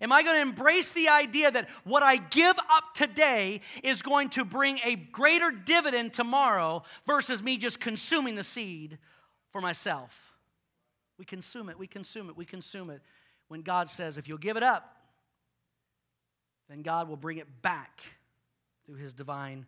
Am 0.00 0.10
I 0.10 0.22
going 0.22 0.36
to 0.36 0.42
embrace 0.42 0.90
the 0.92 1.08
idea 1.08 1.50
that 1.50 1.68
what 1.84 2.02
I 2.02 2.16
give 2.16 2.56
up 2.58 2.94
today 2.94 3.60
is 3.84 4.02
going 4.02 4.30
to 4.30 4.44
bring 4.44 4.80
a 4.84 4.96
greater 4.96 5.50
dividend 5.50 6.12
tomorrow 6.12 6.82
versus 7.06 7.42
me 7.42 7.56
just 7.56 7.78
consuming 7.78 8.34
the 8.34 8.42
seed 8.42 8.98
for 9.50 9.60
myself? 9.60 10.32
We 11.18 11.24
consume 11.24 11.68
it, 11.68 11.78
we 11.78 11.86
consume 11.86 12.30
it, 12.30 12.36
we 12.36 12.44
consume 12.44 12.90
it. 12.90 13.00
When 13.48 13.62
God 13.62 13.88
says, 13.88 14.16
if 14.16 14.26
you'll 14.26 14.38
give 14.38 14.56
it 14.56 14.62
up, 14.62 14.96
then 16.68 16.82
God 16.82 17.08
will 17.08 17.16
bring 17.16 17.36
it 17.36 17.62
back 17.62 18.00
through 18.86 18.96
his 18.96 19.12
divine 19.12 19.66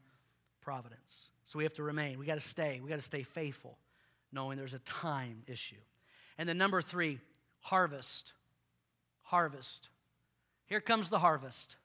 providence. 0.62 1.28
So 1.44 1.58
we 1.58 1.64
have 1.64 1.74
to 1.74 1.82
remain. 1.82 2.18
We 2.18 2.26
got 2.26 2.36
to 2.36 2.40
stay. 2.40 2.80
We 2.82 2.88
got 2.88 2.96
to 2.96 3.02
stay 3.02 3.22
faithful, 3.22 3.76
knowing 4.32 4.56
there's 4.56 4.74
a 4.74 4.78
time 4.80 5.42
issue. 5.46 5.76
And 6.38 6.48
then 6.48 6.58
number 6.58 6.82
three, 6.82 7.20
harvest. 7.60 8.32
Harvest. 9.22 9.88
Here 10.66 10.80
comes 10.80 11.10
the 11.10 11.18
harvest. 11.18 11.76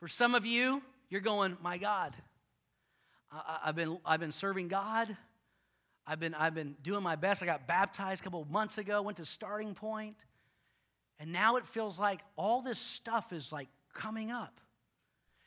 For 0.00 0.08
some 0.08 0.34
of 0.34 0.46
you, 0.46 0.82
you're 1.10 1.20
going, 1.20 1.56
my 1.62 1.78
God, 1.78 2.14
I, 3.30 3.60
have 3.66 3.76
been, 3.76 3.98
I've 4.04 4.20
been 4.20 4.32
serving 4.32 4.68
God. 4.68 5.16
I've 6.06 6.20
been, 6.20 6.34
I've 6.34 6.54
been 6.54 6.76
doing 6.82 7.02
my 7.02 7.16
best. 7.16 7.42
I 7.42 7.46
got 7.46 7.66
baptized 7.66 8.22
a 8.22 8.24
couple 8.24 8.46
months 8.50 8.78
ago, 8.78 9.02
went 9.02 9.18
to 9.18 9.26
starting 9.26 9.74
point, 9.74 10.16
and 11.20 11.32
now 11.32 11.56
it 11.56 11.66
feels 11.66 11.98
like 11.98 12.20
all 12.36 12.62
this 12.62 12.78
stuff 12.78 13.32
is 13.32 13.52
like 13.52 13.68
coming 13.92 14.30
up. 14.30 14.60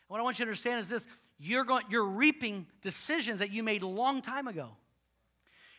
What 0.08 0.20
I 0.20 0.24
want 0.24 0.38
you 0.38 0.46
to 0.46 0.50
understand 0.50 0.82
is 0.82 0.90
this 0.90 1.08
you're, 1.40 1.64
going, 1.64 1.86
you're 1.90 2.06
reaping 2.06 2.68
decisions 2.82 3.40
that 3.40 3.52
you 3.52 3.64
made 3.64 3.82
a 3.82 3.88
long 3.88 4.22
time 4.22 4.48
ago. 4.48 4.70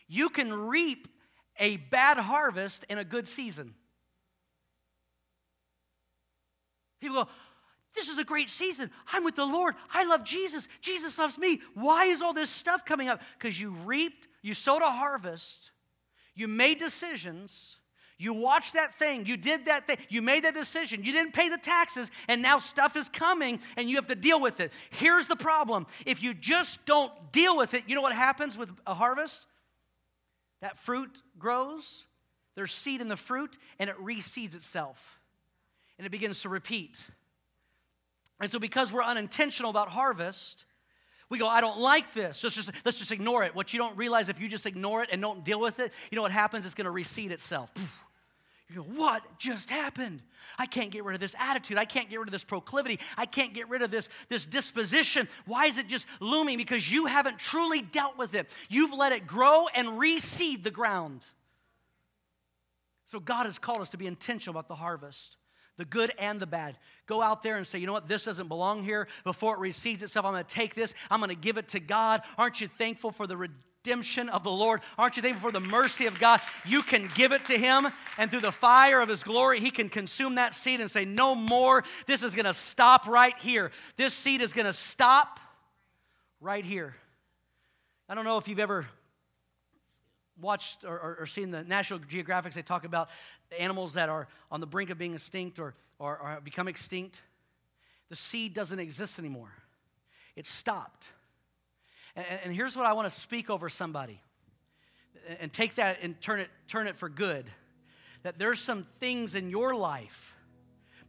You 0.07 0.29
can 0.29 0.51
reap 0.51 1.07
a 1.59 1.77
bad 1.77 2.17
harvest 2.17 2.85
in 2.89 2.97
a 2.97 3.03
good 3.03 3.27
season. 3.27 3.73
People 6.99 7.23
go, 7.23 7.29
This 7.95 8.07
is 8.07 8.17
a 8.17 8.23
great 8.23 8.49
season. 8.49 8.89
I'm 9.11 9.23
with 9.23 9.35
the 9.35 9.45
Lord. 9.45 9.75
I 9.93 10.05
love 10.05 10.23
Jesus. 10.23 10.67
Jesus 10.81 11.17
loves 11.17 11.37
me. 11.37 11.61
Why 11.73 12.05
is 12.05 12.21
all 12.21 12.33
this 12.33 12.49
stuff 12.49 12.85
coming 12.85 13.09
up? 13.09 13.21
Because 13.37 13.59
you 13.59 13.71
reaped 13.71 14.27
You 14.41 14.53
sowed 14.53 14.81
a 14.81 14.89
harvest, 14.89 15.71
you 16.35 16.47
made 16.47 16.79
decisions, 16.79 17.77
you 18.17 18.33
watched 18.33 18.73
that 18.73 18.93
thing, 18.97 19.25
you 19.25 19.35
did 19.35 19.65
that 19.65 19.85
thing, 19.85 19.97
you 20.09 20.21
made 20.21 20.45
that 20.45 20.53
decision, 20.53 21.03
you 21.03 21.11
didn't 21.11 21.33
pay 21.33 21.49
the 21.49 21.57
taxes, 21.57 22.09
and 22.27 22.41
now 22.41 22.59
stuff 22.59 22.95
is 22.95 23.09
coming 23.09 23.59
and 23.75 23.89
you 23.89 23.97
have 23.97 24.07
to 24.07 24.15
deal 24.15 24.39
with 24.39 24.59
it. 24.59 24.71
Here's 24.91 25.27
the 25.27 25.35
problem 25.35 25.87
if 26.05 26.23
you 26.23 26.33
just 26.33 26.85
don't 26.85 27.11
deal 27.31 27.57
with 27.57 27.73
it, 27.73 27.83
you 27.87 27.95
know 27.95 28.01
what 28.01 28.15
happens 28.15 28.57
with 28.57 28.69
a 28.87 28.93
harvest? 28.93 29.45
That 30.63 30.77
fruit 30.77 31.21
grows, 31.37 32.05
there's 32.55 32.71
seed 32.71 33.01
in 33.01 33.09
the 33.09 33.17
fruit, 33.17 33.57
and 33.79 33.89
it 33.89 33.97
reseeds 33.97 34.55
itself. 34.55 35.19
And 35.97 36.07
it 36.07 36.09
begins 36.09 36.41
to 36.43 36.49
repeat. 36.49 37.03
And 38.39 38.49
so, 38.49 38.59
because 38.59 38.89
we're 38.89 39.03
unintentional 39.03 39.69
about 39.69 39.89
harvest, 39.89 40.63
we 41.27 41.37
go, 41.37 41.49
I 41.49 41.59
don't 41.59 41.79
like 41.79 42.13
this. 42.13 42.41
Let's 42.45 42.55
just, 42.55 42.71
let's 42.85 42.97
just 42.97 43.11
ignore 43.11 43.43
it. 43.43 43.53
What 43.53 43.73
you 43.73 43.79
don't 43.79 43.97
realize, 43.97 44.29
if 44.29 44.39
you 44.39 44.47
just 44.47 44.65
ignore 44.65 45.03
it 45.03 45.09
and 45.11 45.21
don't 45.21 45.43
deal 45.43 45.59
with 45.59 45.79
it, 45.79 45.91
you 46.09 46.15
know 46.15 46.21
what 46.21 46.31
happens? 46.31 46.65
It's 46.65 46.75
going 46.75 46.85
to 46.85 46.91
reseed 46.91 47.31
itself. 47.31 47.69
You 48.69 48.77
go, 48.77 48.81
what 48.81 49.23
just 49.39 49.69
happened? 49.69 50.23
I 50.57 50.65
can't 50.65 50.89
get 50.89 51.03
rid 51.03 51.15
of 51.15 51.21
this 51.21 51.35
attitude. 51.37 51.77
I 51.77 51.85
can't 51.85 52.09
get 52.09 52.19
rid 52.19 52.27
of 52.27 52.31
this 52.31 52.43
proclivity. 52.43 52.99
I 53.17 53.25
can't 53.25 53.53
get 53.53 53.69
rid 53.69 53.81
of 53.81 53.91
this, 53.91 54.09
this 54.29 54.45
disposition. 54.45 55.27
Why 55.45 55.65
is 55.65 55.77
it 55.77 55.87
just 55.87 56.07
looming? 56.19 56.57
Because 56.57 56.89
you 56.89 57.05
haven't 57.05 57.39
truly 57.39 57.81
dealt 57.81 58.17
with 58.17 58.35
it. 58.35 58.49
You've 58.69 58.93
let 58.93 59.11
it 59.11 59.27
grow 59.27 59.67
and 59.75 59.87
reseed 59.99 60.63
the 60.63 60.71
ground. 60.71 61.21
So 63.05 63.19
God 63.19 63.45
has 63.45 63.59
called 63.59 63.81
us 63.81 63.89
to 63.89 63.97
be 63.97 64.07
intentional 64.07 64.57
about 64.57 64.67
the 64.67 64.75
harvest 64.75 65.37
the 65.77 65.85
good 65.85 66.11
and 66.19 66.39
the 66.39 66.45
bad. 66.45 66.77
Go 67.07 67.21
out 67.21 67.41
there 67.41 67.57
and 67.57 67.65
say, 67.65 67.79
you 67.79 67.87
know 67.87 67.93
what, 67.93 68.07
this 68.07 68.23
doesn't 68.23 68.47
belong 68.47 68.83
here. 68.83 69.07
Before 69.23 69.55
it 69.55 69.59
reseeds 69.59 70.03
itself, 70.03 70.25
I'm 70.25 70.33
going 70.33 70.43
to 70.43 70.53
take 70.53 70.75
this, 70.75 70.93
I'm 71.09 71.19
going 71.19 71.29
to 71.29 71.35
give 71.35 71.57
it 71.57 71.69
to 71.69 71.79
God. 71.79 72.21
Aren't 72.37 72.61
you 72.61 72.67
thankful 72.67 73.11
for 73.11 73.25
the 73.25 73.49
redemption 73.85 74.29
of 74.29 74.43
the 74.43 74.51
Lord? 74.51 74.81
Aren't 74.97 75.17
you 75.17 75.21
thankful 75.21 75.49
for 75.49 75.51
the 75.51 75.59
mercy 75.59 76.05
of 76.05 76.19
God? 76.19 76.39
You 76.65 76.83
can 76.83 77.09
give 77.15 77.31
it 77.31 77.45
to 77.45 77.57
Him, 77.57 77.87
and 78.17 78.31
through 78.31 78.41
the 78.41 78.51
fire 78.51 79.01
of 79.01 79.09
His 79.09 79.23
glory, 79.23 79.59
He 79.59 79.71
can 79.71 79.89
consume 79.89 80.35
that 80.35 80.53
seed 80.53 80.79
and 80.79 80.89
say, 80.89 81.05
no 81.05 81.35
more. 81.35 81.83
This 82.05 82.23
is 82.23 82.33
going 82.33 82.45
to 82.45 82.53
stop 82.53 83.07
right 83.07 83.37
here. 83.37 83.71
This 83.97 84.13
seed 84.13 84.41
is 84.41 84.53
going 84.53 84.65
to 84.67 84.73
stop 84.73 85.39
right 86.39 86.63
here. 86.63 86.95
I 88.07 88.15
don't 88.15 88.25
know 88.25 88.37
if 88.37 88.47
you've 88.47 88.59
ever 88.59 88.85
watched 90.39 90.83
or, 90.83 90.97
or, 90.97 91.17
or, 91.21 91.25
seen 91.25 91.51
the 91.51 91.63
National 91.63 91.99
Geographics, 91.99 92.53
they 92.53 92.63
talk 92.63 92.85
about 92.85 93.09
animals 93.59 93.93
that 93.93 94.09
are 94.09 94.27
on 94.51 94.59
the 94.59 94.65
brink 94.65 94.89
of 94.89 94.97
being 94.97 95.13
extinct 95.13 95.59
or, 95.59 95.75
or, 95.99 96.17
or 96.17 96.41
become 96.43 96.67
extinct. 96.67 97.21
The 98.09 98.15
seed 98.15 98.53
doesn't 98.53 98.79
exist 98.79 99.19
anymore, 99.19 99.51
it's 100.35 100.49
stopped. 100.49 101.09
And, 102.15 102.25
and 102.45 102.55
here's 102.55 102.75
what 102.75 102.85
I 102.85 102.93
want 102.93 103.11
to 103.11 103.19
speak 103.19 103.49
over 103.49 103.69
somebody 103.69 104.21
and 105.39 105.51
take 105.51 105.75
that 105.75 105.99
and 106.01 106.19
turn 106.21 106.39
it, 106.39 106.49
turn 106.67 106.87
it 106.87 106.97
for 106.97 107.09
good. 107.09 107.45
That 108.23 108.39
there's 108.39 108.59
some 108.59 108.85
things 108.99 109.35
in 109.35 109.49
your 109.49 109.75
life, 109.75 110.35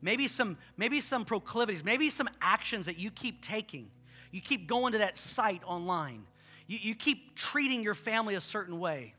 maybe 0.03 0.29
some, 0.29 0.59
maybe 0.77 1.01
some 1.01 1.25
proclivities, 1.25 1.85
maybe 1.85 2.11
some 2.11 2.29
actions 2.40 2.87
that 2.87 2.99
you 2.99 3.11
keep 3.11 3.40
taking. 3.40 3.90
You 4.33 4.40
keep 4.40 4.67
going 4.67 4.93
to 4.93 4.99
that 4.99 5.17
site 5.17 5.62
online 5.64 6.27
you, 6.67 6.79
you 6.81 6.95
keep 6.95 7.35
treating 7.35 7.83
your 7.83 7.95
family 7.95 8.35
a 8.35 8.40
certain 8.40 8.79
way. 8.79 9.14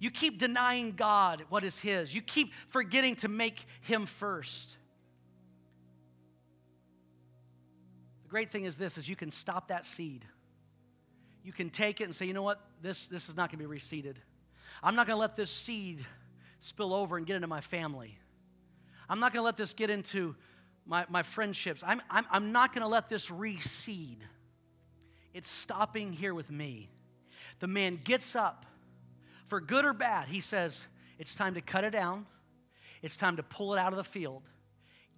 You 0.00 0.10
keep 0.10 0.38
denying 0.38 0.92
God 0.92 1.44
what 1.48 1.64
is 1.64 1.78
His. 1.78 2.14
You 2.14 2.22
keep 2.22 2.52
forgetting 2.68 3.16
to 3.16 3.28
make 3.28 3.64
Him 3.82 4.06
first. 4.06 4.76
The 8.24 8.28
great 8.28 8.50
thing 8.50 8.64
is 8.64 8.76
this 8.76 8.98
is 8.98 9.08
you 9.08 9.16
can 9.16 9.30
stop 9.30 9.68
that 9.68 9.86
seed. 9.86 10.24
You 11.48 11.54
can 11.54 11.70
take 11.70 12.02
it 12.02 12.04
and 12.04 12.14
say, 12.14 12.26
you 12.26 12.34
know 12.34 12.42
what, 12.42 12.60
this, 12.82 13.06
this 13.06 13.26
is 13.26 13.34
not 13.34 13.50
going 13.50 13.58
to 13.58 13.66
be 13.66 13.74
reseeded. 13.74 14.16
I'm 14.82 14.94
not 14.94 15.06
going 15.06 15.16
to 15.16 15.20
let 15.20 15.34
this 15.34 15.50
seed 15.50 16.04
spill 16.60 16.92
over 16.92 17.16
and 17.16 17.26
get 17.26 17.36
into 17.36 17.48
my 17.48 17.62
family. 17.62 18.18
I'm 19.08 19.18
not 19.18 19.32
going 19.32 19.40
to 19.40 19.46
let 19.46 19.56
this 19.56 19.72
get 19.72 19.88
into 19.88 20.36
my, 20.84 21.06
my 21.08 21.22
friendships. 21.22 21.82
I'm, 21.86 22.02
I'm, 22.10 22.26
I'm 22.30 22.52
not 22.52 22.74
going 22.74 22.82
to 22.82 22.86
let 22.86 23.08
this 23.08 23.30
reseed. 23.30 24.18
It's 25.32 25.48
stopping 25.48 26.12
here 26.12 26.34
with 26.34 26.50
me. 26.50 26.90
The 27.60 27.66
man 27.66 27.98
gets 28.04 28.36
up, 28.36 28.66
for 29.46 29.58
good 29.58 29.86
or 29.86 29.94
bad, 29.94 30.28
he 30.28 30.40
says, 30.40 30.84
It's 31.18 31.34
time 31.34 31.54
to 31.54 31.62
cut 31.62 31.82
it 31.82 31.92
down. 31.92 32.26
It's 33.00 33.16
time 33.16 33.36
to 33.36 33.42
pull 33.42 33.72
it 33.72 33.78
out 33.78 33.94
of 33.94 33.96
the 33.96 34.04
field. 34.04 34.42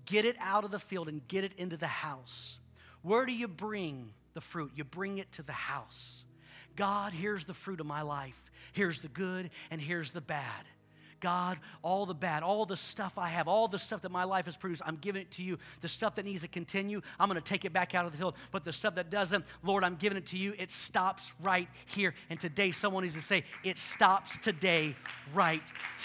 Get 0.07 0.25
it 0.25 0.37
out 0.39 0.63
of 0.63 0.71
the 0.71 0.79
field 0.79 1.09
and 1.09 1.27
get 1.27 1.43
it 1.43 1.55
into 1.55 1.77
the 1.77 1.89
house. 1.89 2.61
Where 3.03 3.27
do 3.27 3.33
you 3.33 3.49
bring 3.49 4.13
the 4.35 4.41
fruit? 4.41 4.73
You 4.75 4.85
bring 4.85 5.19
it 5.19 5.31
to 5.33 5.43
the 5.43 5.53
house. 5.53 6.25
God, 6.77 7.13
here's 7.13 7.45
the 7.45 7.55
fruit 7.55 7.81
of 7.81 7.87
my 7.87 8.03
life. 8.03 8.41
Here's 8.73 9.01
the 9.01 9.09
good 9.09 9.51
and 9.71 9.81
here's 9.81 10.13
the 10.13 10.21
bad. 10.21 10.65
God, 11.21 11.59
all 11.83 12.07
the 12.07 12.15
bad, 12.15 12.43
all 12.43 12.65
the 12.65 12.77
stuff 12.77 13.19
I 13.19 13.29
have, 13.29 13.47
all 13.47 13.69
the 13.69 13.79
stuff 13.79 14.03
that 14.03 14.11
my 14.11 14.25
life 14.25 14.47
has 14.47 14.57
produced, 14.57 14.83
I'm 14.85 14.97
giving 14.97 15.21
it 15.21 15.31
to 15.33 15.43
you. 15.43 15.59
The 15.83 15.89
stuff 15.89 16.15
that 16.17 16.25
needs 16.25 16.43
to 16.43 16.49
continue, 16.49 17.03
I'm 17.19 17.29
going 17.29 17.41
to 17.41 17.47
take 17.47 17.65
it 17.65 17.73
back 17.73 17.95
out 17.95 18.07
of 18.07 18.13
the 18.13 18.19
field. 18.19 18.35
But 18.51 18.65
the 18.65 18.73
stuff 18.73 18.95
that 18.95 19.11
doesn't, 19.11 19.45
Lord, 19.63 19.85
I'm 19.85 19.97
giving 19.97 20.17
it 20.17 20.27
to 20.27 20.39
you. 20.39 20.55
It 20.59 20.71
stops 20.71 21.33
right 21.43 21.69
here. 21.87 22.15
And 22.31 22.41
today, 22.41 22.71
someone 22.71 23.03
needs 23.03 23.15
to 23.15 23.21
say, 23.21 23.45
It 23.63 23.77
stops 23.77 24.39
today, 24.39 24.97
right 25.35 25.63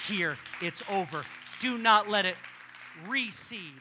here. 0.08 0.38
It's 0.62 0.84
over. 0.90 1.24
Do 1.62 1.78
not 1.78 2.10
let 2.10 2.26
it 2.26 2.36
reseed. 3.08 3.80